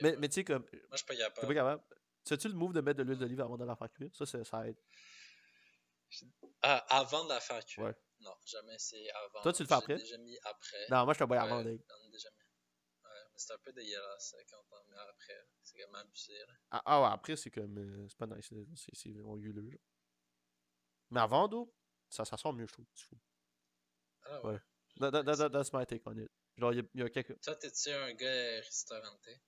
[0.00, 0.16] Mais, ouais.
[0.16, 1.82] mais tu sais comme, Moi, je suis pas t'es pas capable?
[2.26, 4.10] Sais-tu le move de mettre de l'huile d'olive avant de la faire cuire?
[4.14, 4.76] Ça, c'est- ça aide.
[6.62, 7.84] Ah, avant de la faire cuire?
[7.84, 7.94] Ouais.
[8.20, 9.42] Non, jamais essayé avant.
[9.42, 9.96] Toi, tu le fais après?
[9.96, 10.86] déjà mis après.
[10.90, 11.60] Non, moi je te bois Ouais, avant.
[11.60, 11.78] ai
[12.10, 12.36] déjà mis.
[13.04, 15.46] Ouais, mais c'est un peu dégueulasse euh, quand t'en mets après.
[15.62, 16.54] C'est comme abusé, là.
[16.70, 19.36] Ah, ah ouais, après c'est comme, euh, c'est pas nice, c'est c'est vraiment.
[19.38, 19.78] Genre.
[21.10, 21.72] Mais avant, d'eau,
[22.08, 22.86] ça, ça sent mieux, je trouve.
[22.94, 23.16] c'est fou.
[24.24, 24.52] Ah Ouais.
[24.54, 24.60] ouais.
[24.98, 26.30] That, that, that, that- that's my take on it.
[26.56, 27.38] Genre, il y y a quelques.
[27.42, 29.40] Toi, t'es-tu un gars restauranté?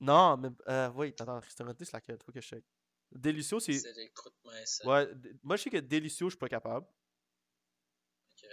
[0.00, 0.48] Non, mais.
[0.68, 2.18] Euh, oui, attends, restaurant, c'est laquelle?
[2.24, 2.64] Faut que je check.
[3.12, 3.72] Delicio, c'est.
[3.74, 4.82] C'est des croûtes minces.
[4.84, 5.08] Ouais,
[5.42, 6.86] moi je sais que Delicio, je suis pas capable.
[8.30, 8.48] Ok.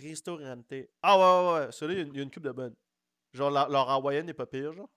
[0.00, 0.72] Restaurante.
[1.02, 1.72] Ah ouais, ouais, ouais.
[1.72, 2.74] Celui-là, il y a une- il y, a une coupe de bonne.
[3.32, 4.90] Genre, la- leur hawaïenne n'est pas pire, genre.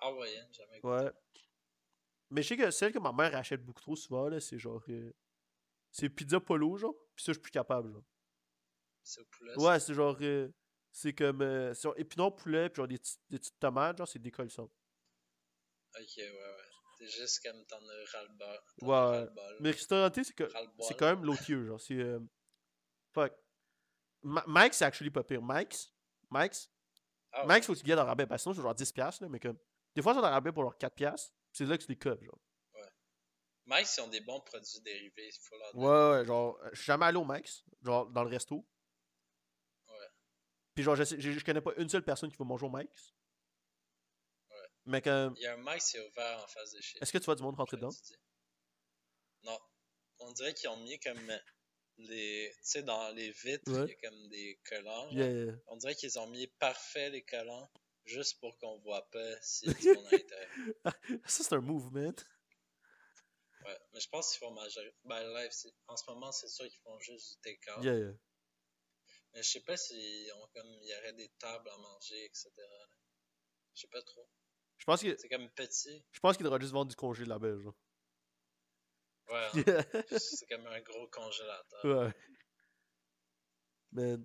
[0.00, 0.88] Hawaïenne, jamais goûté.
[0.88, 1.10] Ouais.
[2.30, 4.82] Mais je sais que celle que ma mère achète beaucoup trop souvent, là, c'est genre.
[4.88, 5.12] euh,
[5.90, 6.94] c'est pizza polo, genre.
[7.16, 8.04] Puis ça, je suis plus capable, genre.
[9.02, 9.54] C'est au poulet.
[9.56, 10.16] Ouais, c'est genre.
[10.20, 10.48] euh,
[10.92, 11.42] c'est comme.
[11.42, 12.98] Euh, c'est genre épinard poulet, puis genre des,
[13.30, 14.64] des petites tomates, genre, c'est décollissant.
[14.64, 16.56] Ok, ouais, ouais.
[16.98, 18.60] C'est juste comme t'en as ras-le-bol.
[18.82, 19.28] Ouais.
[19.60, 20.44] Mais restauranté, c'est que.
[20.44, 20.86] Ras-le-bol.
[20.86, 21.80] C'est quand même low tier, genre.
[21.80, 21.94] C'est.
[21.94, 22.18] euh,
[23.12, 23.32] fuck.
[24.22, 25.40] Ma- Mike, c'est actually pas pire.
[25.42, 25.92] Mike's.
[26.30, 26.70] Mike's.
[27.32, 27.46] Ouais.
[27.46, 28.26] Mike's, faut que tu gagnes en rabais.
[28.26, 29.58] Parce que sinon, c'est genre 10$, piastres, là, mais comme.
[29.94, 30.90] Des fois, c'est en rabais pour leur 4$.
[30.90, 32.38] piastres, C'est là que tu les copes, genre.
[33.66, 35.28] Mike, ils ont des bons produits dérivés.
[35.28, 35.74] Il faut leur.
[35.76, 36.58] Ouais, ouais, genre.
[36.64, 38.66] euh, Je suis jamais allé au Mike's, genre dans le resto.
[40.78, 43.12] Puis genre, je, je, je connais pas une seule personne qui va manger au Mike's.
[44.48, 44.56] Ouais.
[44.84, 45.34] Mais comme.
[45.36, 47.24] Il y a un Mike qui est ouvert en face de chez Est-ce que tu
[47.24, 47.90] vois du monde rentrer dedans?
[49.42, 49.58] Non.
[50.20, 51.32] On dirait qu'ils ont mis comme
[51.96, 52.52] les.
[52.58, 53.86] Tu sais, dans les vitres, Ouais.
[53.86, 55.10] il y a comme des collants.
[55.10, 55.54] Yeah, yeah.
[55.66, 57.68] On dirait qu'ils ont mis parfait les collants
[58.04, 60.74] juste pour qu'on voit pas a du monde à l'intérieur.
[61.26, 62.14] Ça, c'est un move, man.
[63.64, 63.78] Ouais.
[63.92, 64.94] Mais je pense qu'ils font majorité.
[65.06, 67.82] Ben, live, c'est- en ce moment, c'est sûr qu'ils font juste du take-out.
[67.82, 68.12] Yeah, yeah.
[69.34, 70.66] Mais je sais pas s'ils ont comme.
[70.82, 72.50] Il y aurait des tables à manger, etc.
[73.74, 74.28] Je sais pas trop.
[74.78, 75.16] Je pense que.
[75.16, 76.04] C'est comme petit.
[76.12, 77.76] Je pense qu'il devrait juste vendre du congé de la belle, genre.
[79.28, 79.48] Ouais.
[79.66, 79.84] Yeah.
[80.18, 81.84] c'est comme un gros congélateur.
[81.84, 82.12] ouais.
[83.92, 84.16] Mais.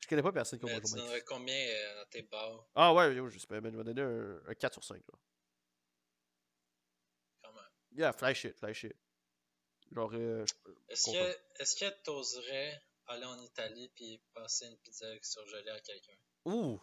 [0.00, 2.92] Je connais pas personne qui Mais manger tu donnerais combien euh, à tes bars, Ah
[2.92, 3.72] ouais, yo, je sais pas, man.
[3.72, 5.18] Je vais donner un, un 4 sur 5, là.
[7.42, 7.64] quand même?
[7.92, 8.96] Yeah, fly shit, fly shit.
[9.92, 10.44] Genre, euh,
[10.88, 16.16] Est-ce que est-ce que t'oserais aller en Italie puis passer une pizza surgelée à quelqu'un?
[16.44, 16.80] Ouh!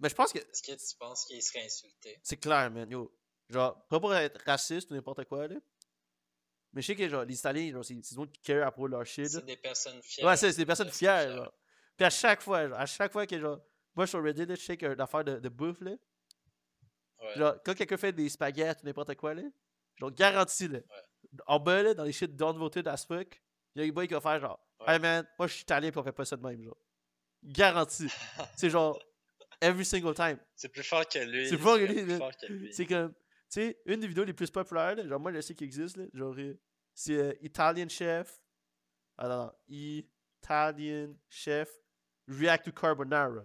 [0.00, 2.20] Mais je pense que Est-ce que tu penses qu'il serait insulté?
[2.22, 2.88] c'est clair, man.
[2.90, 3.12] Yo.
[3.48, 5.56] Genre, pas pour être raciste ou n'importe quoi, là.
[6.72, 8.88] Mais je sais que, genre, les Italiens, genre, c'est du monde qui care à propos
[8.88, 9.40] de leur shit, là.
[9.40, 10.26] C'est des personnes fières.
[10.26, 11.52] Ouais, c'est des personnes Personnes fières, genre.
[11.96, 13.58] Puis à chaque fois, genre, à chaque fois que, genre,
[13.94, 15.92] moi, sur Reddit, là, je sais qu'une affaire de, de bouffe, là.
[17.20, 17.34] Ouais.
[17.36, 19.42] Genre, quand quelqu'un fait des spaghettis ou n'importe quoi, là,
[19.96, 20.80] genre, garanti, là.
[21.46, 23.42] En bas, là, dans les shit downvoted as fuck,
[23.78, 24.94] il y a un boy qui va faire genre, Ouais.
[24.94, 26.76] hey man, moi je suis italien pis on fait pas ça de même, genre.
[27.42, 28.08] Garanti.
[28.56, 29.00] c'est genre,
[29.60, 30.38] every single time.
[30.54, 31.48] C'est plus fort que lui.
[31.48, 31.84] C'est plus fort que
[32.46, 32.72] lui, que.
[32.72, 33.18] C'est comme, tu
[33.48, 36.04] sais, une des vidéos les plus populaires, là, genre, moi je sais qu'il existe, là,
[36.14, 36.54] genre, euh,
[36.94, 38.40] c'est euh, Italian Chef.
[39.20, 41.68] Non, Italian Chef
[42.28, 43.44] React to Carbonara.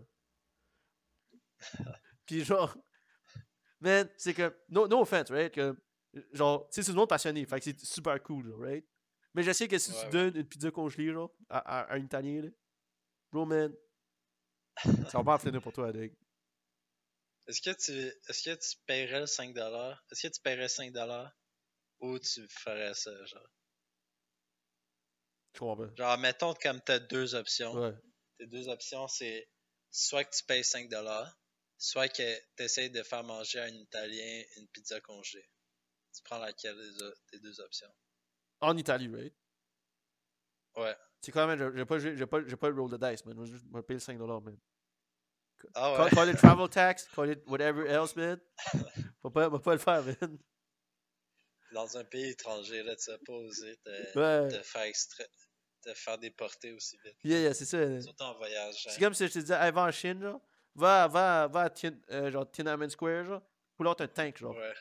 [2.25, 2.75] Puis genre,
[3.79, 5.53] man, c'est comme, no, no offense, right?
[5.53, 5.77] Comme,
[6.31, 8.85] genre, tu sais, c'est du monde passionné, fait que c'est super cool, genre, right?
[9.33, 10.11] Mais je sais que si Ouais, tu ouais.
[10.11, 12.49] donnes une pizza congelée, genre, à, à- à un Italien, là,
[13.31, 13.73] bro, man,
[15.09, 16.13] ça va pas finir pour toi, Dig.
[17.47, 17.91] Est-ce que tu
[18.29, 19.97] est-ce que tu paierais le 5$?
[20.11, 21.31] Est-ce que tu paierais 5$
[21.99, 23.49] ou tu ferais ça, genre?
[25.53, 25.93] Je comprends pas.
[25.95, 27.73] Genre, mettons comme t'as deux options.
[27.73, 27.93] Ouais.
[28.37, 29.49] Tes deux options, c'est
[29.91, 31.35] soit que tu payes 5$,
[31.77, 35.49] soit que tu essayes de faire manger à un Italien une pizza congelée.
[36.15, 36.77] Tu prends laquelle
[37.31, 37.93] des deux options?
[38.63, 39.33] En Italie, right?
[40.75, 40.95] Ouais.
[41.21, 43.45] C'est quand même, j'ai- pas, j'ai pas, j'ai pas le roll the dice, man.
[43.45, 44.57] Je vais payer le 5$, man.
[45.75, 46.09] Ah ouais?
[46.09, 48.39] call it travel tax, call it whatever else, man.
[49.21, 50.37] Faut pas, faut pas le faire, man.
[51.71, 54.49] Dans un pays étranger, là, tu vas pas oser te, Ouais.
[54.49, 55.23] te faire extra...
[55.81, 57.15] te faire déporter aussi vite.
[57.23, 58.01] Yeah, yeah, c'est ça.
[58.01, 58.75] Surtout en voyage.
[58.83, 58.95] C'est hein.
[58.99, 60.41] comme si je te disais, hey, va en Chine, genre.
[60.75, 63.41] Va, va, va à Tien, euh, genre, Tiananmen Square, genre.
[63.77, 64.55] Pull out un tank, genre.
[64.55, 64.73] Ouais.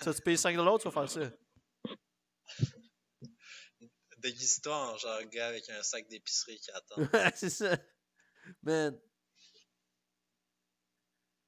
[0.00, 1.30] Ça, tu payes 5 dollars, tu vas faire ça.
[4.18, 6.96] Déguise-toi en genre gars avec un sac d'épicerie qui attend.
[7.36, 7.76] c'est ça.
[8.62, 8.98] Man.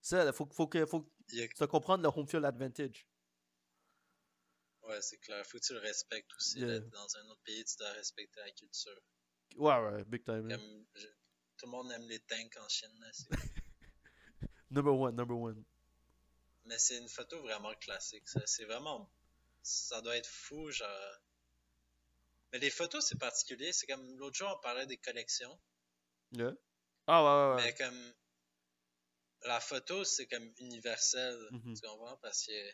[0.01, 3.07] Ça, là, faut, faut que, faut que Il a- tu comprendre le home field advantage.
[4.83, 5.45] Ouais, c'est clair.
[5.47, 6.61] Faut que tu le respectes aussi.
[6.61, 6.81] Yeah.
[6.81, 9.01] Dans un autre pays, tu dois respecter la culture.
[9.57, 10.49] Ouais, ouais, big time.
[10.49, 10.57] là.
[10.57, 11.07] Comme je-
[11.59, 12.99] Tout le monde aime les tanks en Chine.
[13.01, 13.11] là,
[14.71, 15.64] Number one, number one.
[16.64, 18.29] Mais c'est une photo vraiment classique.
[18.29, 18.41] ça.
[18.47, 19.11] C'est vraiment.
[19.62, 21.18] Ça doit être fou, genre.
[22.53, 23.73] Mais les photos, c'est particulier.
[23.73, 25.61] C'est comme l'autre jour, on parlait des collections.
[26.33, 26.53] Yeah.
[27.07, 27.65] Ah, ouais, ouais, ouais.
[27.65, 28.15] Mais comme.
[29.47, 31.37] La photo, c'est comme universel.
[31.51, 31.75] Mhm.
[31.75, 32.17] Tu comprends?
[32.19, 32.71] Parce que.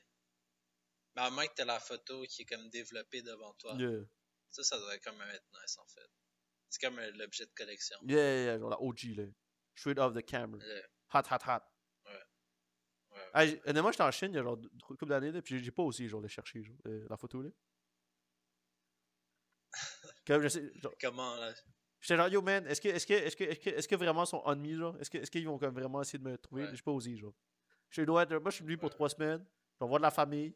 [1.14, 3.74] Mais à moins que tu la photo qui est comme développée devant toi.
[3.78, 4.04] Yeah.
[4.50, 6.08] Ça, ça doit quand même être nice en fait.
[6.68, 7.96] C'est comme un- l'objet de collection.
[8.02, 9.24] Yeah, yeah, yeah, genre la OG, là.
[9.74, 10.58] Straight off the camera.
[11.14, 11.62] Hot, hot, hot.
[12.06, 13.22] ouais.
[13.34, 15.62] Hey, j'ai- honnêtement, j'étais en Chine il y a genre une couple d'années, là, puis
[15.62, 17.50] j'ai- pas aussi, genre, le chercher, genre, euh, la photo, là.
[20.26, 21.54] Comme je sais, genre, Comment là?
[22.00, 24.42] j'étais genre, yo, man, est-ce que, est-ce que, est-ce que, est-ce que, vraiment ils sont
[24.44, 24.96] on me, genre?
[25.00, 26.64] Est-ce que, est-ce qu'ils vont comme vraiment essayer de me trouver?
[26.64, 26.74] Ouais.
[26.74, 27.34] J'ai pas osé, genre.
[27.90, 29.44] Je dois être, moi, je suis venu pour trois semaines,
[29.78, 30.54] je vais voir de la famille,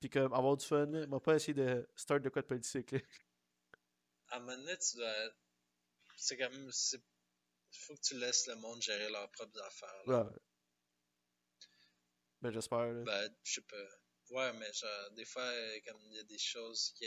[0.00, 1.06] puis comme avoir du fun, là.
[1.06, 2.98] m'a pas essayé de start de quoi de politique, là.
[4.32, 5.12] À un moment donné, tu dois.
[6.16, 6.70] C'est comme.
[6.70, 7.02] c'est-
[7.72, 10.02] Faut que tu laisses le monde gérer leurs propres affaires.
[10.06, 10.22] là.
[10.24, 10.38] Ouais.
[12.40, 13.02] Ben, j'espère, là.
[13.02, 13.76] Ben, je sais pas.
[14.30, 15.50] Ouais, mais genre, des fois,
[15.86, 17.06] comme il y a des choses qui,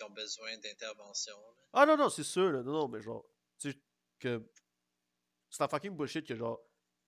[0.00, 1.34] qui ont besoin d'intervention.
[1.36, 1.62] là.
[1.74, 2.62] Ah non, non, c'est sûr, là.
[2.62, 3.24] Non, non, mais genre,
[3.58, 3.78] tu sais,
[4.18, 4.42] que.
[5.50, 6.60] C'est un fucking bullshit que, genre,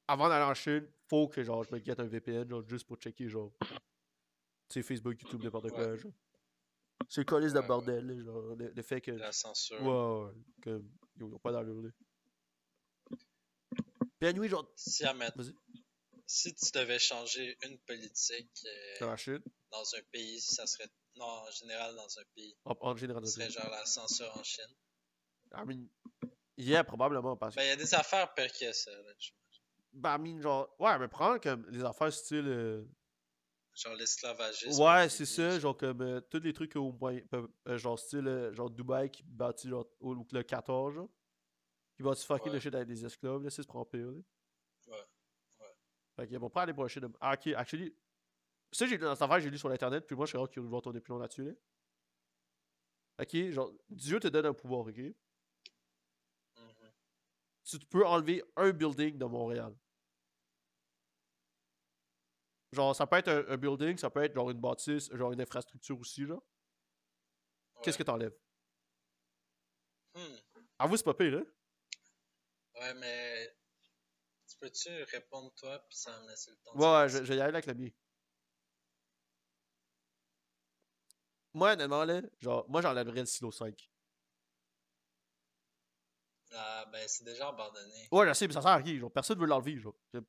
[0.09, 2.97] avant d'aller en Chine, faut que, genre, je me guette un VPN, genre, juste pour
[2.97, 3.53] checker, genre.
[3.61, 5.99] Tu sais, Facebook, YouTube, n'importe quoi, Ouais.
[5.99, 6.13] genre.
[7.09, 7.67] C'est le colis de Ouais, ouais.
[7.67, 9.13] bordel, là, genre, le, le fait que.
[9.13, 9.81] La censure.
[9.83, 10.83] Ouais, ouais, ouais, que.
[11.17, 11.91] Ils ont pas d'allure, là.
[14.19, 15.55] Puis, anyway, genre, Si, à mettre- Vas-y.
[16.27, 18.51] Si tu devais changer une politique
[19.01, 19.07] euh,
[19.71, 20.89] dans un pays, ça serait.
[21.17, 24.43] Non, en général, dans un pays, en, en général, ce serait genre la censure en
[24.43, 24.75] Chine.
[25.55, 25.87] I mean,
[26.57, 27.61] yeah, probablement, parce que.
[27.61, 28.91] Ben, il y a des affaires pires que ça.
[28.91, 29.13] Là,
[29.93, 32.47] Ben, I mean, genre, ouais, mais prendre comme les affaires style.
[32.49, 32.85] euh,
[33.75, 34.83] Genre l'esclavagisme.
[34.83, 37.23] Ouais, c'est ça, genre comme euh, tous les trucs au moyen,
[37.67, 41.09] genre style genre Dubaï qui bâtit genre au, le 14 genre.
[41.97, 42.55] Qui bâtit fucking Ouais.
[42.55, 44.21] le shit avec des esclaves là, ça se prend pire là.
[46.23, 47.11] Fait qu'ils vont pas aller shit de.
[47.21, 47.93] Ah ok, actually.
[48.71, 50.63] Ça j'ai dans cette affaire, j'ai lu sur l'internet, puis moi je serais hâte qu'ils
[50.63, 51.53] vont tourner plus long là-dessus là.
[53.19, 54.99] Ok, genre Dieu te donne un pouvoir, ok?
[54.99, 55.15] Mhm.
[57.65, 59.75] Tu peux enlever un building de Montréal.
[62.71, 65.41] Genre, ça peut être un, un building, ça peut être genre une bâtisse, genre une
[65.41, 66.45] infrastructure aussi, genre.
[67.83, 68.39] Qu'est-ce que t'enlèves?
[70.15, 70.37] Hmm.
[70.79, 71.45] Ah, vous, c'est pas pire, hein?
[72.81, 73.62] Ouais, mais.
[74.63, 77.37] Tu peux-tu répondre toi, puis ça me laisser le temps Ouais, ouais, je, je vais
[77.37, 77.89] y aller avec le mien.
[81.55, 83.91] Moi, honnêtement, là, genre, moi, j'enlèverais le silo 5.
[86.55, 88.09] Ah, ben, c'est déjà abandonné.
[88.13, 89.97] Ouais, je sais, mais ça sert à rien, genre, personne veut l'enlever, genre.
[90.15, 90.21] Je-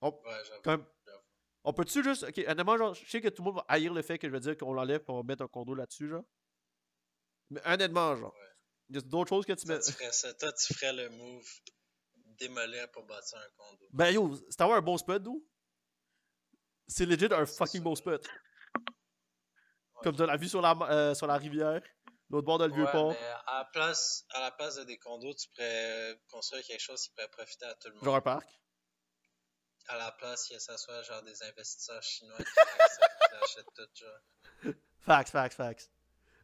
[0.00, 0.12] Ouais,
[0.64, 0.84] j'avoue.
[1.64, 4.00] On peut-tu juste, ok, honnêtement, genre, je sais que tout le monde va haïr le
[4.00, 6.24] fait que je vais dire qu'on l'enlève et on va mettre un condo là-dessus, genre.
[7.50, 8.48] Mais honnêtement, genre, Ouais.
[8.90, 9.80] il y a d'autres choses que tu mets.
[9.80, 10.32] tu ferais ça.
[10.34, 11.46] Toi, tu ferais le move
[12.38, 13.86] démolir pour bâtir un condo.
[13.92, 15.44] Ben yo, c'est avoir un bon spot, d'où?
[16.86, 18.26] C'est legit un fucking bon spot.
[18.26, 20.02] Ouais.
[20.02, 21.82] Comme de la vue sur la, euh, sur la rivière,
[22.30, 23.10] l'autre bord de le vieux Ouais, port.
[23.12, 27.02] mais à la, place, à la place de des condos, tu pourrais construire quelque chose
[27.02, 28.04] qui pourrait profiter à tout le monde.
[28.04, 28.48] Genre un parc?
[29.88, 34.74] À la place, que ça soit genre des investisseurs chinois qui, achètent tout, genre.
[35.00, 35.90] Facts, facts, facts.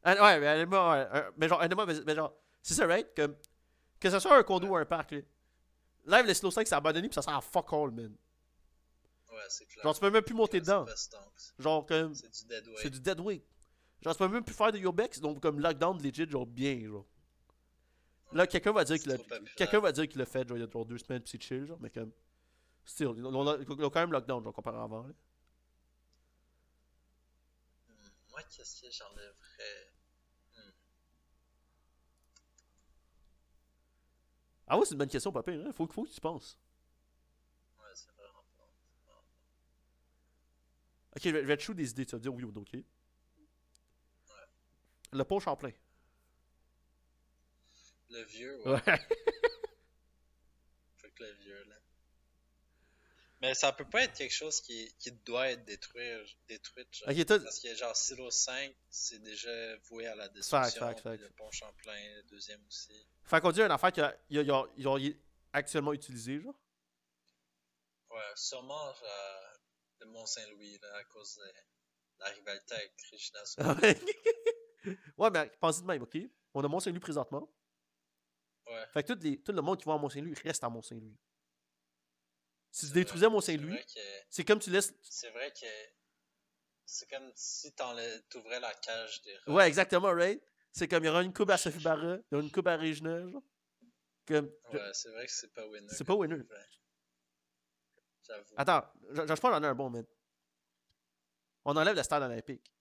[0.05, 3.14] Ouais, mais ouais, mais genre, mais, mais genre, c'est ça, right?
[3.14, 3.36] Comme,
[4.01, 5.20] que ce soit un condo ou un parc, là.
[6.07, 8.14] Live, le slow 5, c'est abandonné pis ça sert à fuck all, man.
[9.30, 9.82] Ouais, c'est clair.
[9.82, 10.86] Genre, tu peux même plus monter dedans.
[11.59, 12.78] Genre, comme, C'est du dead weight.
[12.82, 13.44] c'est du dead weight.
[14.02, 17.07] Genre, tu peux même plus faire de Yobex, donc comme lockdown legit, genre, bien, genre.
[18.32, 19.55] Là, quelqu'un va dire qu'il a, trop populaire.
[19.55, 21.66] quelqu'un va dire qu'il l'a fait, genre, il y a genre deux semaines c'est chill,
[21.66, 22.12] genre, mais comme,
[22.84, 25.14] still, ils ont, quand même lockdown, genre, comparé à avant, là.
[27.88, 27.92] Hmm,
[28.30, 29.43] Moi, qu'est-ce que j'enlèverais?
[34.66, 35.72] Ah ouais, c'est une bonne question, pire, hein?
[35.72, 36.58] Faut, faut que tu penses.
[37.78, 38.70] Ouais, c'est vraiment pas.
[41.16, 42.52] Ok, je vais, je vais te shoot des idées, tu vas me dire oui ou
[42.52, 42.76] non, ok?
[45.12, 45.70] Le pont Champlain.
[48.10, 48.72] Le vieux, ouais.
[48.86, 48.98] Ouais.
[50.96, 51.76] Faut que le vieux, là.
[53.45, 56.03] Mais ça peut pas être quelque chose qui, qui doit être détruit.
[56.49, 57.09] détruit genre.
[57.42, 60.80] Parce que genre Silo 5, c'est déjà voué à la destruction.
[60.80, 61.05] fact.
[61.05, 63.07] Le pont Champlain, le deuxième aussi.
[63.24, 64.88] Fait qu'on dit une affaire qui a, il y a- il y a- il y
[64.88, 65.20] a- il est
[65.53, 66.55] actuellement utilisé, genre?
[68.11, 69.59] Ouais, sûrement genre,
[70.01, 71.42] le Mont-Saint-Louis, là, à cause de
[72.20, 73.40] la rivalité avec Regina
[73.82, 74.01] ouais.
[75.18, 76.16] ouais, mais pensez de même, ok?
[76.55, 77.53] On a Mont-Saint-Louis présentement.
[78.68, 78.86] Ouais.
[78.95, 81.18] Fait que tout, les, tout le monde qui va à Mont-Saint-Louis reste à Mont-Saint-Louis.
[82.75, 84.93] Si tu détruisais Mont-Saint-Louis, vrai que, c'est comme tu laisses.
[85.01, 85.66] c'est vrai que
[86.85, 87.72] c'est comme si
[88.29, 89.53] t'ouvrais la cage des rats.
[89.53, 90.43] Ouais, exactement, right?
[90.72, 92.66] C'est comme il y aura une coupe à Sophie Barra, il y aura une coupe
[92.66, 93.45] à Regina, genre.
[94.27, 94.51] Comme.
[94.72, 95.87] Ouais, c'est vrai que c'est pas winner.
[95.89, 96.43] C'est pas winner.
[98.27, 98.55] J'avoue.
[98.57, 100.05] Attends, je, je pense qu'on en a un bon, man.
[101.66, 102.72] On enlève le stade olympique.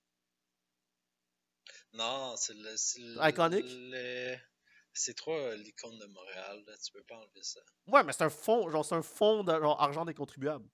[1.94, 2.64] Non, c'est le.
[2.64, 3.64] le- Iconic?
[3.68, 4.38] le-
[4.94, 6.78] C'est trop euh, l'icône de Montréal, là.
[6.78, 7.60] Tu peux pas enlever ça.
[7.88, 10.70] Ouais, mais c'est un fond, genre, c'est un fond de genre, argent des contribuables.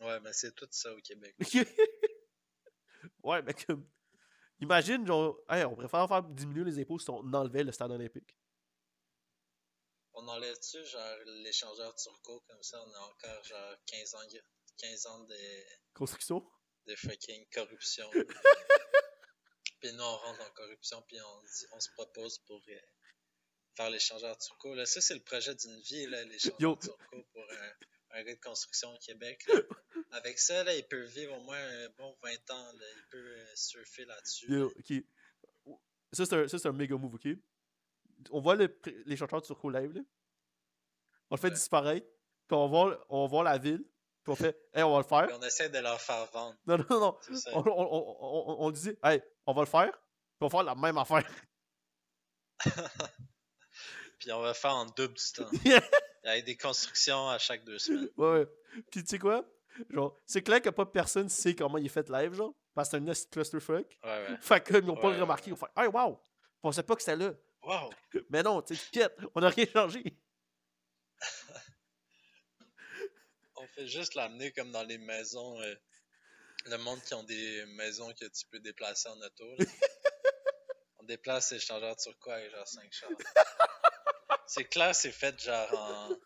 [0.00, 1.36] Ouais, mais c'est tout ça au Québec.
[3.22, 3.88] ouais, mais comme.
[4.60, 8.36] Imagine, genre, hey, on préfère faire diminuer les impôts si on enlevait le stade olympique.
[10.14, 14.26] On enlève-tu, genre, l'échangeur turco, comme ça, on a encore, genre, 15 ans,
[14.78, 15.36] 15 ans de,
[15.92, 16.44] Construction?
[16.86, 18.10] de fucking corruption.
[19.84, 22.78] puis nous, on rentre en corruption, puis on, dit- on se propose pour euh,
[23.76, 24.74] faire l'échangeur turco.
[24.74, 28.40] Là, ça, c'est le projet d'une vie, là, l'échangeur turco pour un, un gars de
[28.40, 29.44] construction au Québec.
[29.48, 29.60] là.
[30.12, 32.72] Avec ça, là, il peut vivre au moins un bon 20 ans.
[32.72, 32.86] Là.
[32.96, 34.50] Il peut euh, surfer là-dessus.
[34.50, 34.72] Yo.
[36.12, 37.26] Ça, c'est un, ça, c'est un méga move, ok?
[38.30, 38.74] On voit le
[39.06, 40.00] les chanteurs de Turco live, là.
[41.30, 41.54] On le fait Ouais.
[41.54, 42.06] disparaître.
[42.46, 43.84] Puis on voit, on voit la ville.
[44.22, 45.26] Puis on fait, hey, on va le faire.
[45.26, 46.56] Puis on essaie de leur faire vendre.
[46.66, 47.18] Non, non, non.
[47.52, 49.90] On, on, on, on dit, hey, on va le faire.
[49.92, 51.24] Puis on va faire la même affaire.
[54.18, 55.50] Puis on va faire en double du temps.
[56.24, 58.08] Avec des constructions à chaque deux semaines.
[58.16, 58.46] Ouais, ouais.
[58.90, 59.44] Puis tu sais quoi?
[59.90, 62.54] Genre, c'est clair que pas personne sait comment il est fait live, genre.
[62.74, 63.98] Parce que c'est un nest clusterfuck.
[64.02, 64.36] Ouais, ouais.
[64.40, 66.20] Fait que ils ont pas Ouais, le remarqué, ils ont fait, hey, wow!
[66.56, 67.32] Je pensais pas que c'était là.
[67.62, 67.90] Wow!
[68.30, 70.02] Mais non, tu sais, on a rien changé.
[73.56, 75.60] On fait juste l'amener comme dans les maisons.
[75.60, 75.74] euh,
[76.66, 79.44] le monde qui ont des maisons que tu peux déplacer en auto.
[79.58, 79.64] là.
[80.98, 83.10] On déplace les changeurs turquois avec genre 5 chars.
[84.46, 86.16] C'est clair, c'est fait genre en.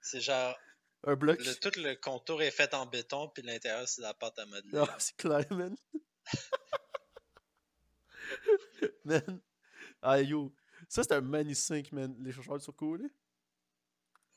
[0.00, 0.56] C'est genre.
[1.04, 1.38] Un bloc.
[1.44, 4.46] Le, tout le contour est fait en béton, puis l'intérieur, c'est de la pâte à
[4.46, 4.78] modeler.
[4.78, 5.76] Ah, c'est clair, man.
[9.04, 9.40] man.
[10.02, 10.52] Ah, yo.
[10.88, 12.14] Ça, c'est un magnifique, man.
[12.20, 13.08] Les sur cool, là.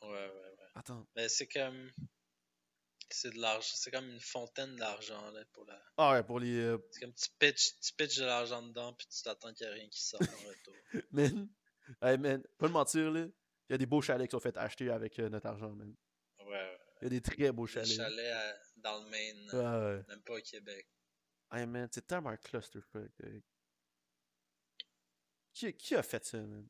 [0.01, 0.65] Ouais, ouais, ouais.
[0.75, 1.07] Attends.
[1.15, 1.91] Mais c'est comme.
[3.13, 3.73] C'est de l'argent.
[3.75, 5.81] C'est comme une fontaine d'argent, là, pour la.
[5.97, 6.55] Ah, ouais, pour les.
[6.57, 9.71] euh, C'est comme tu pitches, tu pitches de l'argent dedans, puis tu t'attends qu'il n'y
[9.71, 10.75] a rien qui sorte en retour.
[11.11, 11.49] man.
[12.01, 12.43] Hey, man.
[12.57, 13.21] Pas de mentir, là.
[13.69, 15.93] Il y a des beaux chalets qui sont faits acheter avec euh, notre argent, man.
[16.39, 16.79] Ouais, ouais.
[17.01, 17.95] Il y a des très beaux Le chalets.
[17.95, 20.03] chalet à- dans le Maine, Ah, ouais.
[20.07, 20.87] même pas au Québec.
[21.51, 23.11] Hey, man, c'est tellement un clusterfuck.
[25.53, 26.67] Qui, qui a fait ça, man?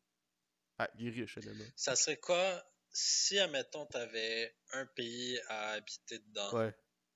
[0.77, 1.51] Ah, il est riche, là.
[1.75, 6.75] Ça serait quoi si, admettons, t'avais un pays à habiter dedans Ouais.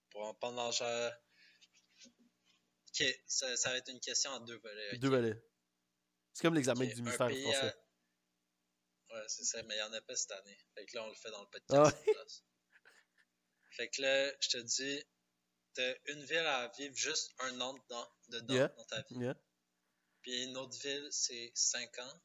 [0.10, 1.12] pour, pendant genre.
[2.90, 4.98] Ok, ça, ça va être une question en deux volets.
[4.98, 5.42] Deux volets.
[6.34, 7.56] C'est comme l'examen du pays français.
[7.56, 7.76] à-
[9.14, 10.58] Ouais, c'est ça, mais il n'y en a pas cette année.
[10.74, 11.98] Fait que là, on le fait dans le podcast.
[12.14, 12.90] Ah.
[13.72, 15.04] Fait que là, je te dis,
[15.74, 18.68] t'as une ville à vivre juste un an dedans, dedans Yeah.
[18.70, 19.16] dans ta vie.
[19.20, 19.36] Yeah.
[20.22, 22.22] Puis une autre ville, c'est 5 ans.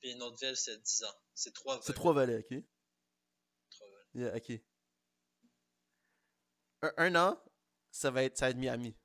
[0.00, 1.14] Puis une autre ville, c'est 10 ans.
[1.34, 1.86] C'est trois volets.
[1.86, 2.62] C'est trois volets, ok?
[3.70, 4.04] Trois volets.
[4.14, 4.60] Yeah, ok.
[6.82, 7.42] Un, un an,
[7.90, 8.96] ça va être, ça va être Miami.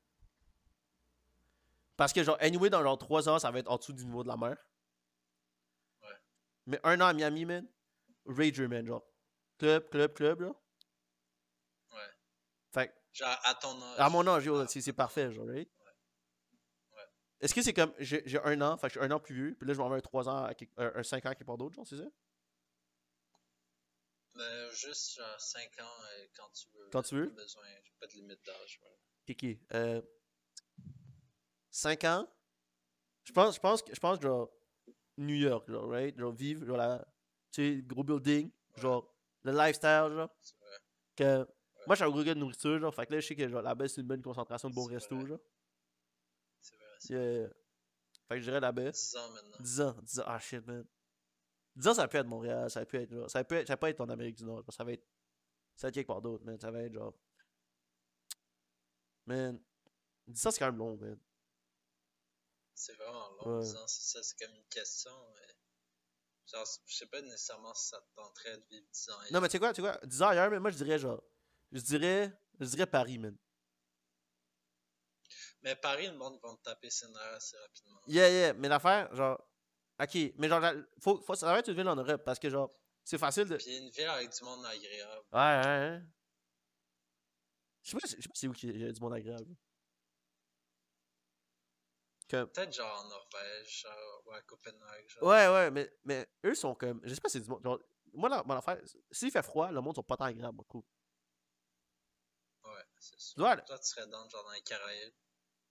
[1.98, 4.24] Parce que, genre, anyway, dans genre trois ans, ça va être en dessous du niveau
[4.24, 4.58] de la mer.
[6.02, 6.10] Ouais.
[6.68, 7.68] Mais un an à Miami, man,
[8.26, 9.06] Rager, man, genre.
[9.58, 10.48] Club, club, club, là.
[11.94, 12.10] Ouais.
[12.74, 14.00] Fait que, Genre, à ton âge.
[14.00, 15.70] à mon âge, Ah, c'est c'est parfait, genre, right?
[17.46, 19.56] Est-ce que c'est comme, j'ai un an, fait que je suis un an plus vieux,
[19.56, 21.76] puis là, je m'en vais un 3 ans, un, un 5 ans quelque part d'autre,
[21.76, 22.08] genre, c'est ça?
[24.34, 26.90] Mais juste genre 5 ans euh, quand tu veux.
[26.92, 27.30] Quand tu veux?
[27.30, 27.64] Pas besoin,
[28.00, 28.82] pas de limite d'âge.
[29.30, 29.46] ok.
[29.76, 30.02] Euh,
[31.70, 32.28] 5 ans?
[33.26, 34.50] Je pense, je pense, que- je pense, genre,
[35.18, 36.18] New York, genre, right?
[36.18, 37.06] Genre, vivre, genre, la,
[37.52, 38.82] tu sais, gros building, Ouais.
[38.82, 40.30] genre, le lifestyle, genre.
[40.62, 40.78] Vrai.
[41.16, 41.48] Que,
[41.86, 43.48] Moi, je suis un gros gars de nourriture, genre, fait que là, je sais que,
[43.48, 45.40] genre, là-bas, c'est une bonne concentration de bons restos, genre.
[47.10, 47.48] Yeah.
[48.28, 48.92] Fait que je dirais là-bas.
[48.92, 49.58] 10 ans maintenant.
[49.60, 50.86] 10 ans, 10 ans, ah shit, man.
[51.76, 53.88] 10 ans, ça peut être Montréal, ça peut être, genre, ça peut être, ça peut
[53.88, 55.06] être en Amérique du Nord, ça va être,
[55.76, 57.14] ça va être quelque part d'autre, man, ça va être, genre,
[59.26, 59.60] man,
[60.28, 61.20] 10 ans, c'est quand même long, man.
[62.74, 63.58] C'est vraiment long.
[63.58, 63.64] Ouais.
[63.64, 64.24] 10 ans, c'est ça.
[64.24, 65.12] C'est comme une question.
[65.12, 65.54] euh,
[66.52, 69.14] Genre, je sais pas nécessairement si ça te tenterait de vivre 10 ans.
[69.32, 71.00] Non, mais tu sais quoi, tu sais quoi, 10 ans ailleurs, mais moi je dirais
[71.00, 71.24] genre.
[71.72, 72.38] Je dirais.
[72.60, 73.36] Je dirais Paris, man.
[75.66, 78.00] Mais Paris, le monde va te taper ses nerfs assez rapidement.
[78.06, 79.44] Yeah, yeah, mais l'affaire, genre.
[80.00, 80.62] Ok, mais genre,
[81.02, 82.70] faut, faut, ça va être une ville en Europe parce que genre,
[83.04, 83.58] c'est facile de.
[83.58, 85.26] Puis une ville avec du monde agréable.
[85.34, 86.02] Ouais, ouais, ouais.
[87.82, 89.56] Je sais pas, je sais pas c'est où qu'il y a du monde agréable.
[92.30, 92.48] Comme...
[92.52, 95.08] Peut-être genre en Norvège, genre, ou à Copenhague.
[95.08, 95.24] Genre.
[95.24, 97.02] Ouais, ouais, mais, mais eux sont comme.
[97.04, 97.64] Je sais pas si c'est du monde.
[97.64, 97.80] Genre,
[98.14, 98.80] moi, la- mon affaire,
[99.12, 100.84] s'il fait froid, le monde sont pas tant agréables, cool.
[102.66, 103.36] Ouais, c'est sûr.
[103.66, 105.14] Toi, tu serais dans, genre dans les Caraïbes.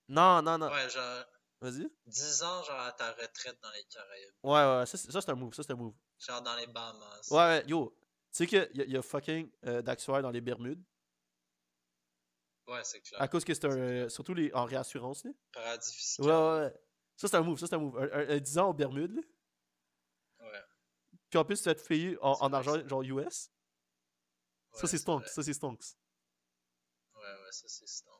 [0.08, 0.70] Non, non, non.
[0.70, 1.24] Ouais, genre,
[1.60, 1.88] Vas-y.
[2.06, 4.32] 10 ans, genre à ta retraite dans les Caraïbes.
[4.42, 5.94] Ouais, ouais, ouais, ça, c'est un move, ça, c'est un move.
[6.18, 7.28] Genre dans les Bahamas.
[7.30, 7.96] Ouais, ouais, yo.
[8.30, 10.82] Tu sais qu'il y, a- y a fucking euh, dans les Bermudes?
[12.66, 13.20] Ouais, c'est clair.
[13.20, 13.70] À cause que c'est un.
[13.78, 15.30] euh, surtout les, en réassurance, là?
[15.52, 16.26] Paradis fiscal.
[16.26, 16.74] Ouais, ouais, ouais.
[17.16, 17.98] Ça, c'est un move, ça, c'est un move.
[17.98, 19.22] Un, un- un 10 ans aux Bermudes, là.
[20.46, 20.62] Ouais.
[21.30, 23.50] Puis en plus, tu vas te payer en, argent, genre US.
[24.72, 25.26] Ouais, ça, c'est stonks.
[25.28, 25.84] Ça, c'est stonks.
[27.14, 28.13] Ouais, ouais, ça, c'est stonks.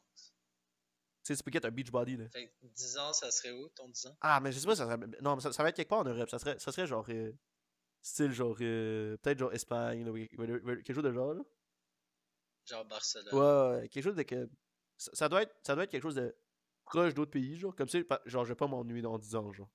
[1.25, 2.29] Tu sais, tu peux get un beach body, là.
[2.29, 4.17] Fait que 10 ans, ça serait où, ton 10 ans?
[4.21, 4.99] Ah, mais je sais pas, ça serait.
[5.23, 6.29] Non, mais ça, ça va être quelque part en Europe.
[6.29, 7.07] Ça serait, ça serait genre.
[7.09, 7.33] euh,
[8.03, 8.57] style genre.
[8.61, 10.13] euh, Peut-être genre Espagne, là,
[10.83, 11.43] quelque chose de genre, là.
[12.67, 13.35] Genre Barcelone.
[13.35, 14.49] Ouais, ouais, ouais, quelque chose de que.
[14.99, 16.37] Ça, ça doit être, ça doit être quelque chose de
[16.85, 17.75] proche d'autres pays, genre.
[17.75, 19.71] Comme ça, genre, je vais pas m'ennuyer dans 10 ans, genre.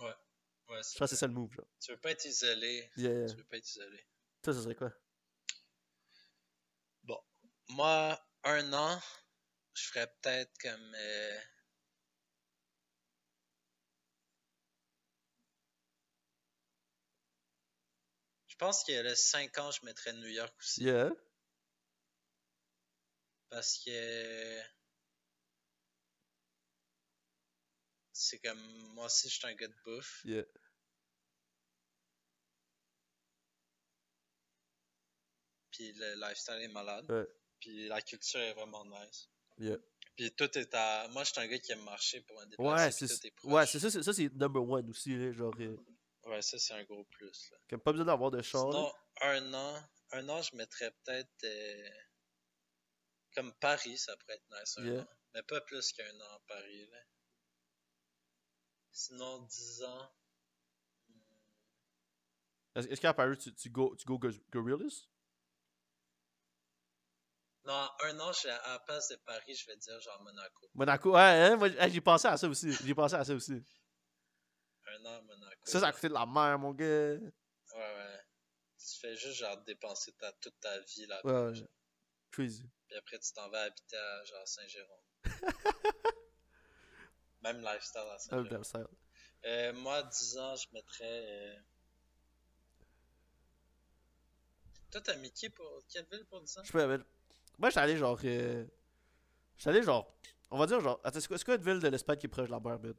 [0.00, 1.66] Ouais, Je c'est pense que c'est ça le move, genre.
[1.80, 2.88] Tu veux pas être isolé.
[2.96, 3.26] Yeah.
[3.26, 4.06] Tu veux pas être isolé.
[4.42, 4.92] Toi, ça serait quoi?
[7.02, 7.18] Bon.
[7.70, 9.00] Moi, un an,
[9.80, 10.94] je ferais peut-être comme.
[10.94, 11.40] euh,
[18.48, 20.84] Je pense que le 5 ans, je mettrais New York aussi.
[20.84, 21.10] Yeah.
[23.48, 24.60] Parce que.
[28.12, 28.60] C'est comme.
[28.94, 30.20] Moi aussi, je suis un gars de bouffe.
[30.24, 30.44] Yeah.
[35.72, 37.10] Puis le lifestyle est malade.
[37.10, 37.26] Ouais.
[37.60, 39.28] Puis la culture est vraiment nice.
[39.60, 39.76] Yeah.
[40.16, 41.06] Puis tout est à.
[41.08, 42.84] Moi, je suis un gars qui aime marcher pour un déplacer.
[42.84, 45.32] Ouais, c'est ouais, ça, c'est- ça, c'est number one aussi, là.
[45.32, 45.76] Genre, euh,
[46.24, 47.50] Ouais, ça, c'est un gros plus.
[47.70, 47.78] Là.
[47.78, 48.70] pas besoin d'avoir de char.
[48.70, 48.92] Sinon,
[49.22, 49.82] un an,
[50.12, 51.44] un an, je mettrais peut-être.
[51.44, 51.88] euh,
[53.34, 54.76] Comme Paris, ça pourrait être nice.
[54.78, 55.00] Un Yeah.
[55.02, 55.06] an.
[55.34, 56.86] Mais pas plus qu'un an à Paris.
[56.90, 56.98] Là.
[58.92, 60.12] Sinon, 10 ans.
[61.08, 61.20] hmm,
[62.74, 64.18] Est-ce qu'à Paris, tu, tu go, tu go
[64.50, 65.06] gorillas?
[67.64, 70.70] Non, un an, je- à la place de Paris, je vais dire genre Monaco.
[70.74, 72.72] Monaco, ouais, hein, moi, j'ai pensé à ça aussi.
[72.72, 73.62] J'ai pensé à ça aussi.
[74.86, 75.60] Un an à Monaco.
[75.64, 76.86] Ça, ça a coûté de la mer, mon gars.
[76.86, 77.20] Ouais,
[77.74, 78.20] ouais.
[78.78, 81.50] Tu fais juste genre dépenser ta, toute ta vie là-bas.
[81.50, 81.68] Ouais, ouais.
[82.32, 82.64] Crazy.
[82.88, 85.00] Puis après, tu t'en vas habiter à genre Saint-Jérôme.
[87.42, 88.88] Même lifestyle à Saint-Jérôme.
[89.44, 91.04] Euh, moi, 10 ans, je mettrais.
[91.30, 91.56] euh,
[94.90, 96.62] Toi, t'as mis qui pour quelle ville pour 10 ans?
[96.64, 97.04] Je peux, mais-
[97.60, 98.18] Moi, j'étais allé genre.
[98.24, 98.64] Euh...
[99.56, 100.12] J'étais allé genre.
[100.50, 100.98] On va dire genre.
[101.04, 102.94] Attends, c'est quoi, c'est quoi une ville de l'Espagne qui est proche de la man?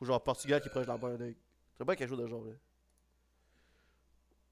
[0.00, 1.32] Ou genre Portugal qui est proche de la là.
[1.76, 2.52] C'est pas quelque chose de genre, là.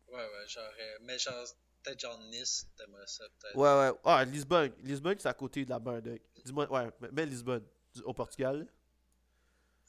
[0.09, 0.65] Ouais, ouais, genre.
[0.79, 1.45] euh, Mais genre,
[1.83, 3.57] peut-être genre Nice, t'aimerais ça, peut-être.
[3.57, 3.99] Ouais, ouais.
[4.05, 4.73] Ah, Lisbonne.
[4.83, 6.01] Lisbonne, c'est à côté de la là.
[6.45, 7.65] Dis-moi, ouais, mais- Lisbonne.
[8.05, 8.65] Au Portugal, là.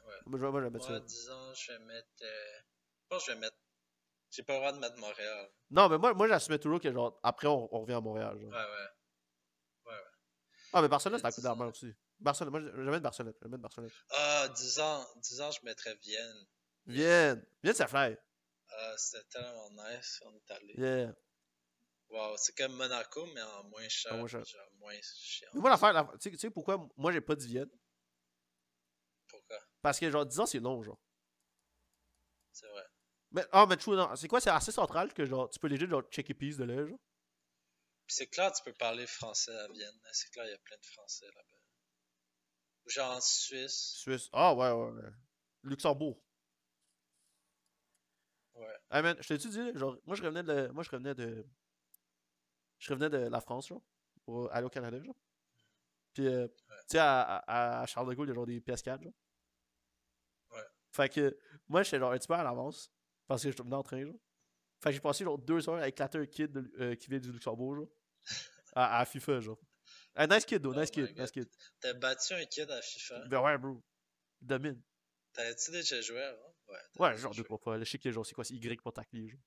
[0.07, 0.13] Ouais.
[0.27, 0.99] Moi, je vais mettre Moi, ça.
[0.99, 2.07] 10 ans, je vais mettre.
[2.21, 2.59] euh,
[3.03, 3.57] Je pense que je vais mettre.
[4.37, 5.49] J'ai pas le droit de mettre Montréal.
[5.71, 7.19] Non, mais moi, moi j'assumais toujours que genre.
[7.23, 8.51] Après, on, on revient à Montréal, genre.
[8.51, 9.93] Ouais, ouais.
[10.73, 11.91] Ah, mais Barcelone, c'est côté de la mer aussi.
[12.19, 13.33] Barcelone, moi, je je vais mettre Barcelone.
[13.41, 13.89] Je vais mettre Barcelone.
[14.11, 16.45] Ah, 10 ans, 10 ans, je mettrais Vienne.
[16.85, 17.43] Vienne.
[17.63, 18.15] Vienne, ça fly.
[18.69, 20.73] Ah, c'était tellement nice, on est allé.
[20.77, 21.15] Yeah.
[22.09, 24.13] Wow, c'est comme Monaco, mais en moins cher.
[24.13, 24.45] En moins cher.
[24.45, 25.49] Genre moins chiant.
[25.55, 27.71] Mais moi, l'affaire, la- tu sais- tu sais pourquoi moi, j'ai pas dit Vienne?
[29.29, 29.57] Pourquoi?
[29.81, 30.99] Parce que genre 10 ans, c'est long, genre.
[32.51, 32.83] C'est vrai.
[33.31, 34.15] Mais, ah, mais true, non.
[34.15, 34.39] C'est quoi?
[34.39, 36.99] C'est assez central que genre, tu peux léger genre checker piece de là, genre?
[38.07, 39.99] C'est clair, tu peux parler français à Vienne.
[40.13, 41.57] C'est clair, il y a plein de français là-bas.
[42.85, 43.95] Ou genre en Suisse.
[43.97, 44.29] Suisse.
[44.31, 45.09] Ah, ouais, ouais, ouais.
[45.63, 46.17] Luxembourg.
[48.55, 48.75] Ouais.
[48.89, 50.67] Ah, man, je t'ai-tu dit, genre, moi, je revenais de.
[50.69, 51.45] Moi, je revenais de.
[52.79, 53.83] Je revenais de la France, genre.
[54.23, 55.15] Pour aller au Canada, genre.
[56.13, 58.61] Puis, euh, tu sais, à, à, à Charles de Gaulle, il y a genre des
[58.61, 59.13] PS4, genre.
[60.51, 60.63] Ouais.
[60.91, 62.89] Fait que, moi, j'étais genre un petit peu à l'avance.
[63.27, 64.15] Parce que je venais en train, genre.
[64.81, 67.19] Fait que j'ai passé genre deux heures à éclater un kid de- euh, qui vient
[67.19, 67.89] du Luxembourg, genre.
[68.73, 69.59] À, à FIFA, genre.
[70.15, 71.47] Ah, nice kid, though, Oh nice kid, nice kid.
[71.79, 73.27] T'as battu un kid à FIFA?
[73.27, 73.81] Ben ouais, bro.
[74.41, 74.81] Il domine.
[75.33, 76.55] T'avais-tu déjà joué avant?
[76.67, 76.77] Ouais.
[76.99, 77.77] Ouais, genre deux, fois.
[77.85, 79.39] sais que genre, c'est quoi, c'est Y pour tacler, genre.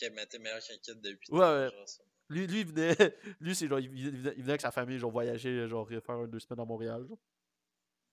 [0.00, 1.52] Ok, mais t'es meilleur qu'un kid de 8 Ouais, ans.
[1.64, 1.70] ouais.
[1.70, 2.02] genre, ça.
[2.28, 2.96] Lui, lui, il venait.
[3.40, 6.26] Lui, c'est genre, il venait, il venait avec sa famille, genre, voyager, genre, faire un,
[6.28, 7.18] deux semaines à Montréal, genre.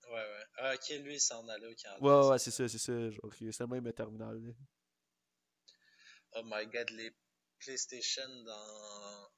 [0.08, 0.44] Ouais, ouais.
[0.58, 2.02] Ah, ok, lui, il s'en allait au Canada.
[2.04, 3.10] Ouais, ouais, c'est ça, c'est ça.
[3.12, 4.42] Genre, c'est le même terminal.
[6.40, 7.14] Oh my god, les
[7.60, 9.30] PlayStation dans,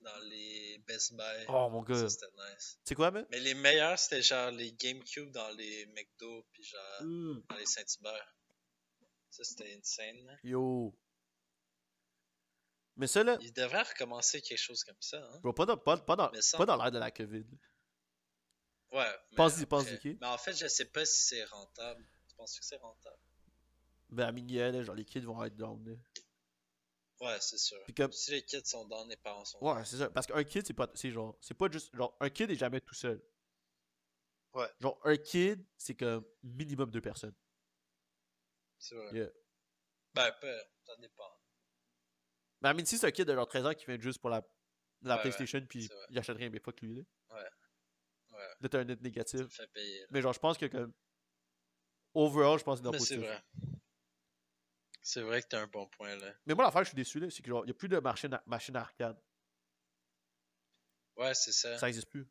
[0.00, 1.44] dans les Best Buy.
[1.48, 2.08] Oh mon gars.
[2.08, 2.78] C'était nice.
[2.84, 3.26] C'est quoi, man?
[3.30, 7.42] Mais les meilleurs, c'était genre les GameCube dans les McDo, puis genre Mm.
[7.48, 8.34] dans les Saint-Hubert.
[9.30, 10.38] Ça, c'était insane.
[10.42, 10.96] Yo.
[12.96, 15.18] Mais ça, là, Il devrait recommencer quelque chose comme ça.
[15.18, 15.38] Hein?
[15.40, 17.46] bro, pas dans, pas, pas dans, Mais pas dans l'ère de la COVID.
[18.92, 19.06] Ouais.
[19.30, 20.18] mais Pense-y, pense-y?
[20.20, 22.04] Mais en fait, je sais pas si c'est rentable.
[22.28, 23.16] Tu penses que c'est rentable?
[24.10, 24.32] Ben, à
[24.72, 25.94] là, genre, les kids vont être down, là.
[27.20, 27.78] Ouais, c'est sûr.
[27.84, 30.08] Puis comme- Si les kids sont dans, les parents sont Ouais, c'est ça.
[30.10, 32.80] Parce qu'un kid, c'est pas, c'est genre, c'est pas juste, genre, un kid est jamais
[32.80, 33.22] tout seul.
[34.54, 34.68] Ouais.
[34.80, 37.34] Genre, un kid, c'est comme minimum deux personnes.
[38.78, 39.10] C'est vrai.
[39.12, 39.30] Yeah.
[40.14, 41.30] Ben, peu, ça dépend.
[42.62, 44.30] Mais I mean, si c'est un kid de genre 13 ans qui vient juste pour
[44.30, 44.42] la,
[45.02, 46.06] la Ouais, PlayStation, puis c'est vrai.
[46.10, 47.02] il achète rien, mais fuck lui, là.
[47.36, 49.40] Ouais, Là, t'as un net ça négatif.
[49.40, 50.00] me fait payer.
[50.00, 50.06] là.
[50.10, 50.92] Mais genre, je pense que comme.
[52.14, 53.42] Overall, je pense que c'est dans Mais c'est vrai.
[55.02, 56.32] C'est vrai que t'as un bon point là.
[56.46, 57.98] Mais moi, l'affaire, je suis déçu, là, c'est que genre, il y a plus de
[57.98, 59.18] machine, à- machine à arcade.
[61.16, 61.78] Ouais, c'est ça.
[61.78, 62.26] Ça existe plus.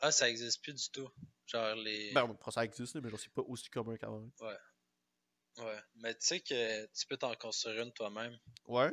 [0.00, 1.10] Ah, ça existe plus du tout.
[1.46, 2.12] Genre les.
[2.12, 4.30] Ben, on- ça existe, mais genre, c'est pas aussi commun quand même.
[4.40, 5.78] Ouais.
[5.94, 8.36] Mais tu sais que tu peux t'en construire une toi-même.
[8.66, 8.90] Ouais.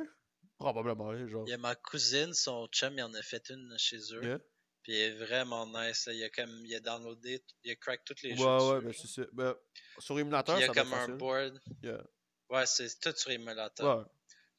[0.58, 1.44] Probablement, genre.
[1.46, 4.22] Il y a ma cousine, son chum, il en a fait une chez eux.
[4.24, 4.38] Yeah.
[4.82, 6.06] Puis elle est vraiment nice.
[6.06, 6.12] là.
[6.12, 6.64] Il a comme.
[6.66, 7.42] Il a downloadé.
[7.64, 8.44] Il a crack tous les Ouais, jeux.
[8.44, 9.28] ouais, dessus, ben c'est ça.
[9.32, 9.54] Ben,
[9.98, 11.60] sur émulateur, il y a comme un board.
[11.82, 12.02] Yeah.
[12.50, 13.98] Ouais, c'est tout sur émulateur.
[13.98, 14.04] Ouais.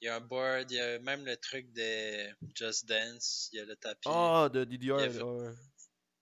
[0.02, 3.58] Il y a un board, il y a même le truc de Just Dance, il
[3.58, 4.10] y a le tapis.
[4.12, 5.54] Ah, de DDR, il a- ouais.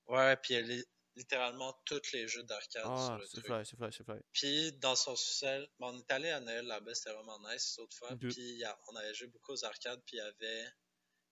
[0.07, 0.85] Ouais, puis il y a li-
[1.15, 3.45] littéralement tous les jeux d'arcade sur Ah, le c'est truc.
[3.45, 4.19] fly, c'est fly, c'est fly.
[4.33, 7.95] Puis dans son sous-sol, bon, on est allé à Noël là-bas, c'était vraiment nice l'autre
[7.97, 8.11] fois.
[8.11, 8.19] Ok.
[8.19, 10.65] Puis il on avait joué beaucoup aux arcades, puis il y avait,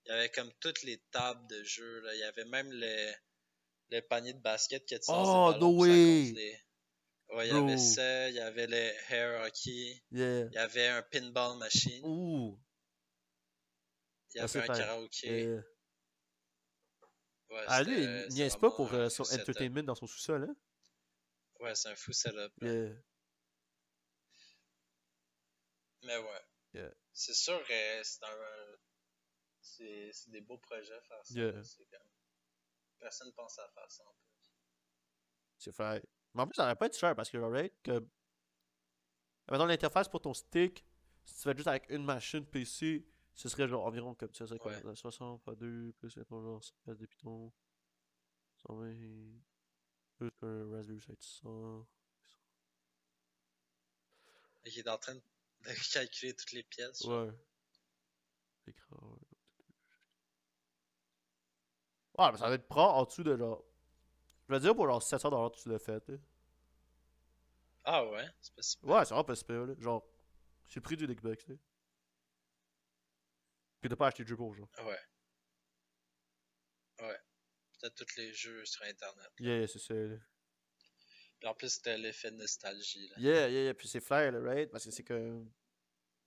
[0.10, 2.00] il y avait comme toutes les tables de jeux.
[2.02, 2.14] Là.
[2.16, 3.14] Il y avait même le,
[3.92, 6.34] le panier de basket qui est Oh, no way!
[7.32, 10.46] Ouais, il y avait ça, il y avait le hair hockey, Yeah.
[10.48, 12.60] il y avait un pinball machine, Ouh.
[14.34, 14.74] il y Ah, avait un fun.
[14.74, 15.28] karaoké.
[15.44, 15.64] Yeah.
[17.52, 19.42] Ouais, Ah, lui, c'était- il niaise pas pour euh, son setup.
[19.42, 20.56] entertainment dans son sous-sol, hein?
[21.60, 22.52] Ouais, c'est un fou setup.
[22.62, 22.74] là.
[22.74, 22.96] Yeah.
[26.04, 26.42] Mais ouais.
[26.74, 26.92] Yeah.
[27.14, 28.78] C'est sûr, euh, c'est un.
[29.70, 31.34] C'est c'est des beaux projets faire ça.
[31.34, 31.64] Yeah.
[31.64, 32.08] C'est comme.
[32.98, 34.52] Personne pense à faire ça en plus.
[35.58, 36.02] C'est fly.
[36.34, 38.06] Mais en plus, ça va pas être cher parce que, right, que.
[39.48, 40.86] Maintenant, l'interface pour ton stick,
[41.26, 44.48] si tu fais juste avec une machine PC, ce serait genre environ comme ça.
[44.48, 44.96] C'est quoi Ouais.
[44.96, 47.54] 60 fois 2, plus mettons genre 100 pièces de Python.
[48.68, 49.42] 120.
[50.18, 51.88] Plus un Raspberry 700.
[54.66, 55.22] Et il est en train de
[55.94, 57.02] calculer toutes les pièces.
[57.06, 57.32] Ouais.
[58.68, 59.29] L'écran, ouais.
[62.20, 63.64] Ouais, mais ça va être prend en dessous de genre.
[64.48, 66.08] Je vais dire pour genre 700$ tu l'as fait.
[66.10, 66.18] là.
[67.86, 68.90] Ah ouais, c'est pas si pire.
[68.90, 69.74] Ouais, c'est vraiment pas super, là.
[69.80, 70.06] Genre,
[70.68, 71.56] c'est le prix du Xbox, là.
[73.82, 74.68] Puis t'as pas acheté de jeu pour, genre.
[74.84, 75.00] Ouais.
[77.02, 77.18] Ouais.
[77.80, 79.32] Peut-être tous les jeux sur internet.
[79.40, 80.18] Yeah, c'est ça, là.
[81.40, 83.08] Puis en plus, c'était l'effet de nostalgie.
[83.08, 83.16] Là.
[83.18, 83.74] Yeah, yeah, yeah.
[83.74, 84.70] Puis c'est flair, là, right?
[84.70, 85.50] Parce que c'est comme.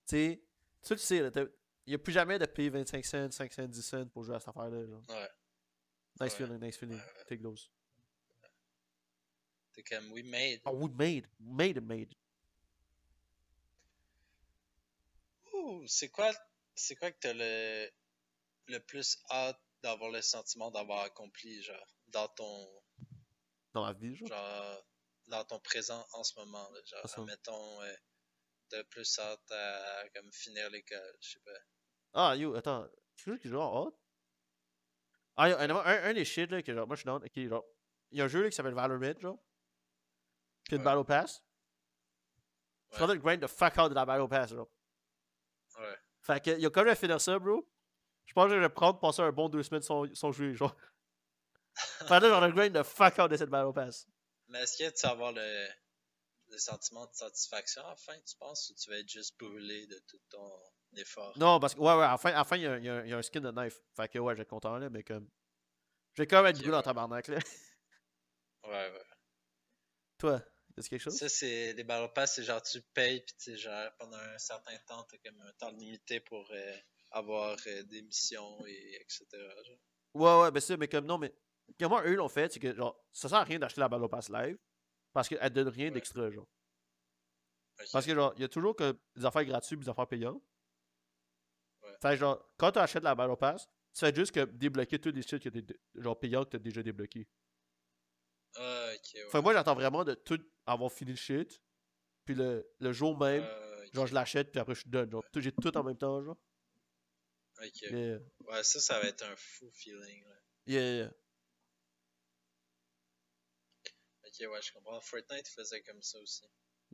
[0.07, 0.43] Tu sais,
[0.83, 1.31] tu le sais, là.
[1.31, 1.45] t'as-
[1.87, 4.41] Y a plus jamais de payer 25 cents, 5 cents, 10 cents pour jouer à
[4.41, 5.03] cette affaire-là, genre.
[5.11, 5.29] Ouais.
[6.21, 7.01] Nice feeling, nice feeling.
[7.29, 7.69] Take those.
[9.75, 10.61] T'es comme, we made.
[10.67, 11.27] Oh, we made.
[11.41, 12.15] Made it made.
[15.55, 16.31] Ouh, c'est quoi,
[16.75, 17.91] c'est quoi que t'as le,
[18.69, 22.69] le plus hâte d'avoir le sentiment d'avoir accompli, genre, dans ton,
[23.73, 24.29] Dans ma vie, genre?
[24.29, 24.87] genre,
[25.29, 27.25] dans ton présent en ce moment, là, genre, Awesome.
[27.25, 27.95] admettons, euh,
[28.69, 31.59] t'as plus hâte à, comme, finir l'école, je sais pas.
[32.15, 32.87] Ah, yo, attends.
[33.17, 33.97] Quelque chose qui hot?
[35.37, 37.23] Ah, un, un des shit, là, que genre, moi je suis down.
[37.25, 37.65] Ok, genre.
[38.11, 39.39] Il y a un jeu, là, qui s'appelle Valorant, genre.
[40.65, 40.85] Puis une Ouais.
[40.85, 41.43] Battle Pass.
[42.91, 44.69] Je suis en train de grind the fuck out de la Battle Pass, genre.
[45.79, 45.97] Ouais.
[46.21, 47.67] Fait que, il y a quand même à finir ça, bro.
[48.27, 50.77] Je pense que je vais prendre, passer un bon deux semaines sans, sans jouer, genre.
[51.75, 54.07] fait que là, genre, de grind the fuck out de cette Battle Pass.
[54.49, 55.69] Mais est-ce que tu vas avoir le,
[56.49, 59.87] le sentiment de satisfaction à la fin, tu penses, ou tu vas être juste brûlé
[59.87, 60.53] de tout ton
[61.37, 62.85] Non, parce que, ouais, ouais, à la fin, à la fin, il y a, il
[62.85, 63.81] y a- il y a un skin de knife.
[63.97, 65.29] Fait que, ouais, j'ai content, là, mais comme.
[66.15, 66.83] Je vais quand même être en ouais.
[66.83, 67.39] tabarnak, là.
[68.65, 69.03] Ouais, ouais.
[70.19, 70.43] Toi,
[70.77, 71.17] est-ce quelque chose?
[71.17, 74.77] Ça, c'est des Battle Pass, c'est genre tu payes, puis tu genre pendant un certain
[74.87, 76.77] temps, t'as comme un temps limité pour euh,
[77.11, 79.27] avoir euh, des missions et etc.
[79.67, 79.79] genre.
[80.15, 81.35] Ouais, ouais, ben ça, mais comme non, mais
[81.81, 84.29] comment eux l'ont fait, c'est que genre, ça sert à rien d'acheter la Battle Pass
[84.29, 84.59] live
[85.13, 85.91] parce qu'elle donne rien Ouais.
[85.93, 86.47] d'extra, genre.
[87.91, 90.43] Parce que genre, il y a toujours que des affaires gratuites des affaires payantes.
[92.03, 95.23] Fait genre, quand tu achètes la Battle Pass, tu fais juste que débloquer tous les
[95.23, 97.29] shit que t'es, genre payants que t'as déjà débloqués.
[98.57, 99.21] Ah, Ah, ok, ouais.
[99.31, 101.63] Fait que moi, j'attends vraiment de tout avoir fini le shit.
[102.25, 105.11] Puis le, le jour même, Ah, genre, je l'achète, puis après, je done.
[105.11, 106.39] Genre, j'ai tout en même temps, genre.
[107.63, 107.81] ok.
[107.83, 110.25] Yeah, Ouais, ça, ça va être un fou feeling.
[110.25, 110.35] Là.
[110.67, 111.13] yeah, yeah.
[114.27, 115.01] Ok, ouais, je comprends.
[115.01, 116.45] Fortnite faisait comme ça aussi.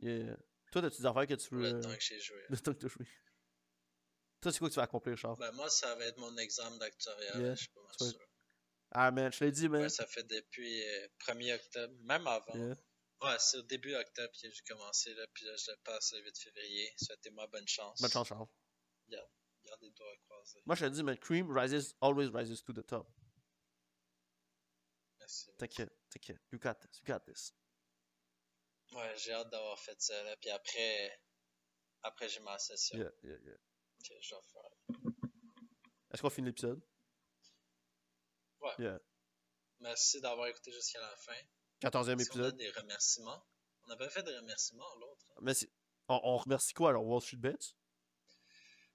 [0.01, 0.37] yeah.
[0.71, 1.61] Toi, t'as-tu des affaires que tu veux.
[1.61, 2.43] le euh, temps que j'ai joué.
[2.49, 3.07] Le temps que t'as joué?
[4.41, 5.37] Toi, c'est quoi que tu vas accomplir, Charles?
[5.37, 6.77] Ben, moi, ça va être mon examen.
[7.35, 8.27] Yeah, Je suis pas mal sûr.
[8.91, 9.81] Ah, man, je l'ai dit, man.
[9.81, 12.55] Ouais, ça fait depuis euh, 1er octobre, même avant.
[12.55, 12.75] Yeah.
[13.21, 16.21] Ouais, c'est au début octobre que j'ai commencé, là, puis là, je le passe le
[16.23, 16.93] 8 février.
[16.97, 18.01] Souhaitez-moi bonne chance.
[18.01, 18.47] Bonne chance, Charles.
[19.65, 20.61] Gardez les doigts croisés.
[20.65, 23.11] Moi, je te dis, man, Cream rises, always rises to the top.
[25.19, 25.51] Merci.
[25.57, 26.41] T'inquiète, t'inquiète.
[26.51, 27.53] You got this, you got this.
[28.93, 30.35] Ouais, j'ai hâte d'avoir fait ça, là.
[30.37, 31.21] Puis après,
[32.01, 33.57] après j'ai ma session Yeah, yeah, yeah.
[33.99, 35.31] Que je vais faire.
[36.11, 36.81] Est-ce qu'on finit l'épisode?
[38.61, 38.71] Ouais.
[38.79, 38.99] Yeah.
[39.79, 41.35] Merci d'avoir écouté jusqu'à la fin.
[41.81, 42.57] 14e Si on a épisode.
[42.57, 43.45] des remerciements?
[43.83, 45.25] On n'a pas fait de remerciements, l'autre.
[45.31, 45.39] hein.
[45.41, 45.71] Mais c'est-
[46.09, 47.05] on, on remercie quoi alors?
[47.05, 47.73] Wall Street Bets?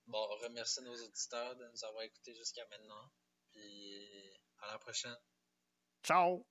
[0.07, 3.11] Bon, on remercie nos auditeurs de nous avoir écoutés jusqu'à maintenant.
[3.52, 5.16] Puis à la prochaine.
[6.02, 6.46] Ciao!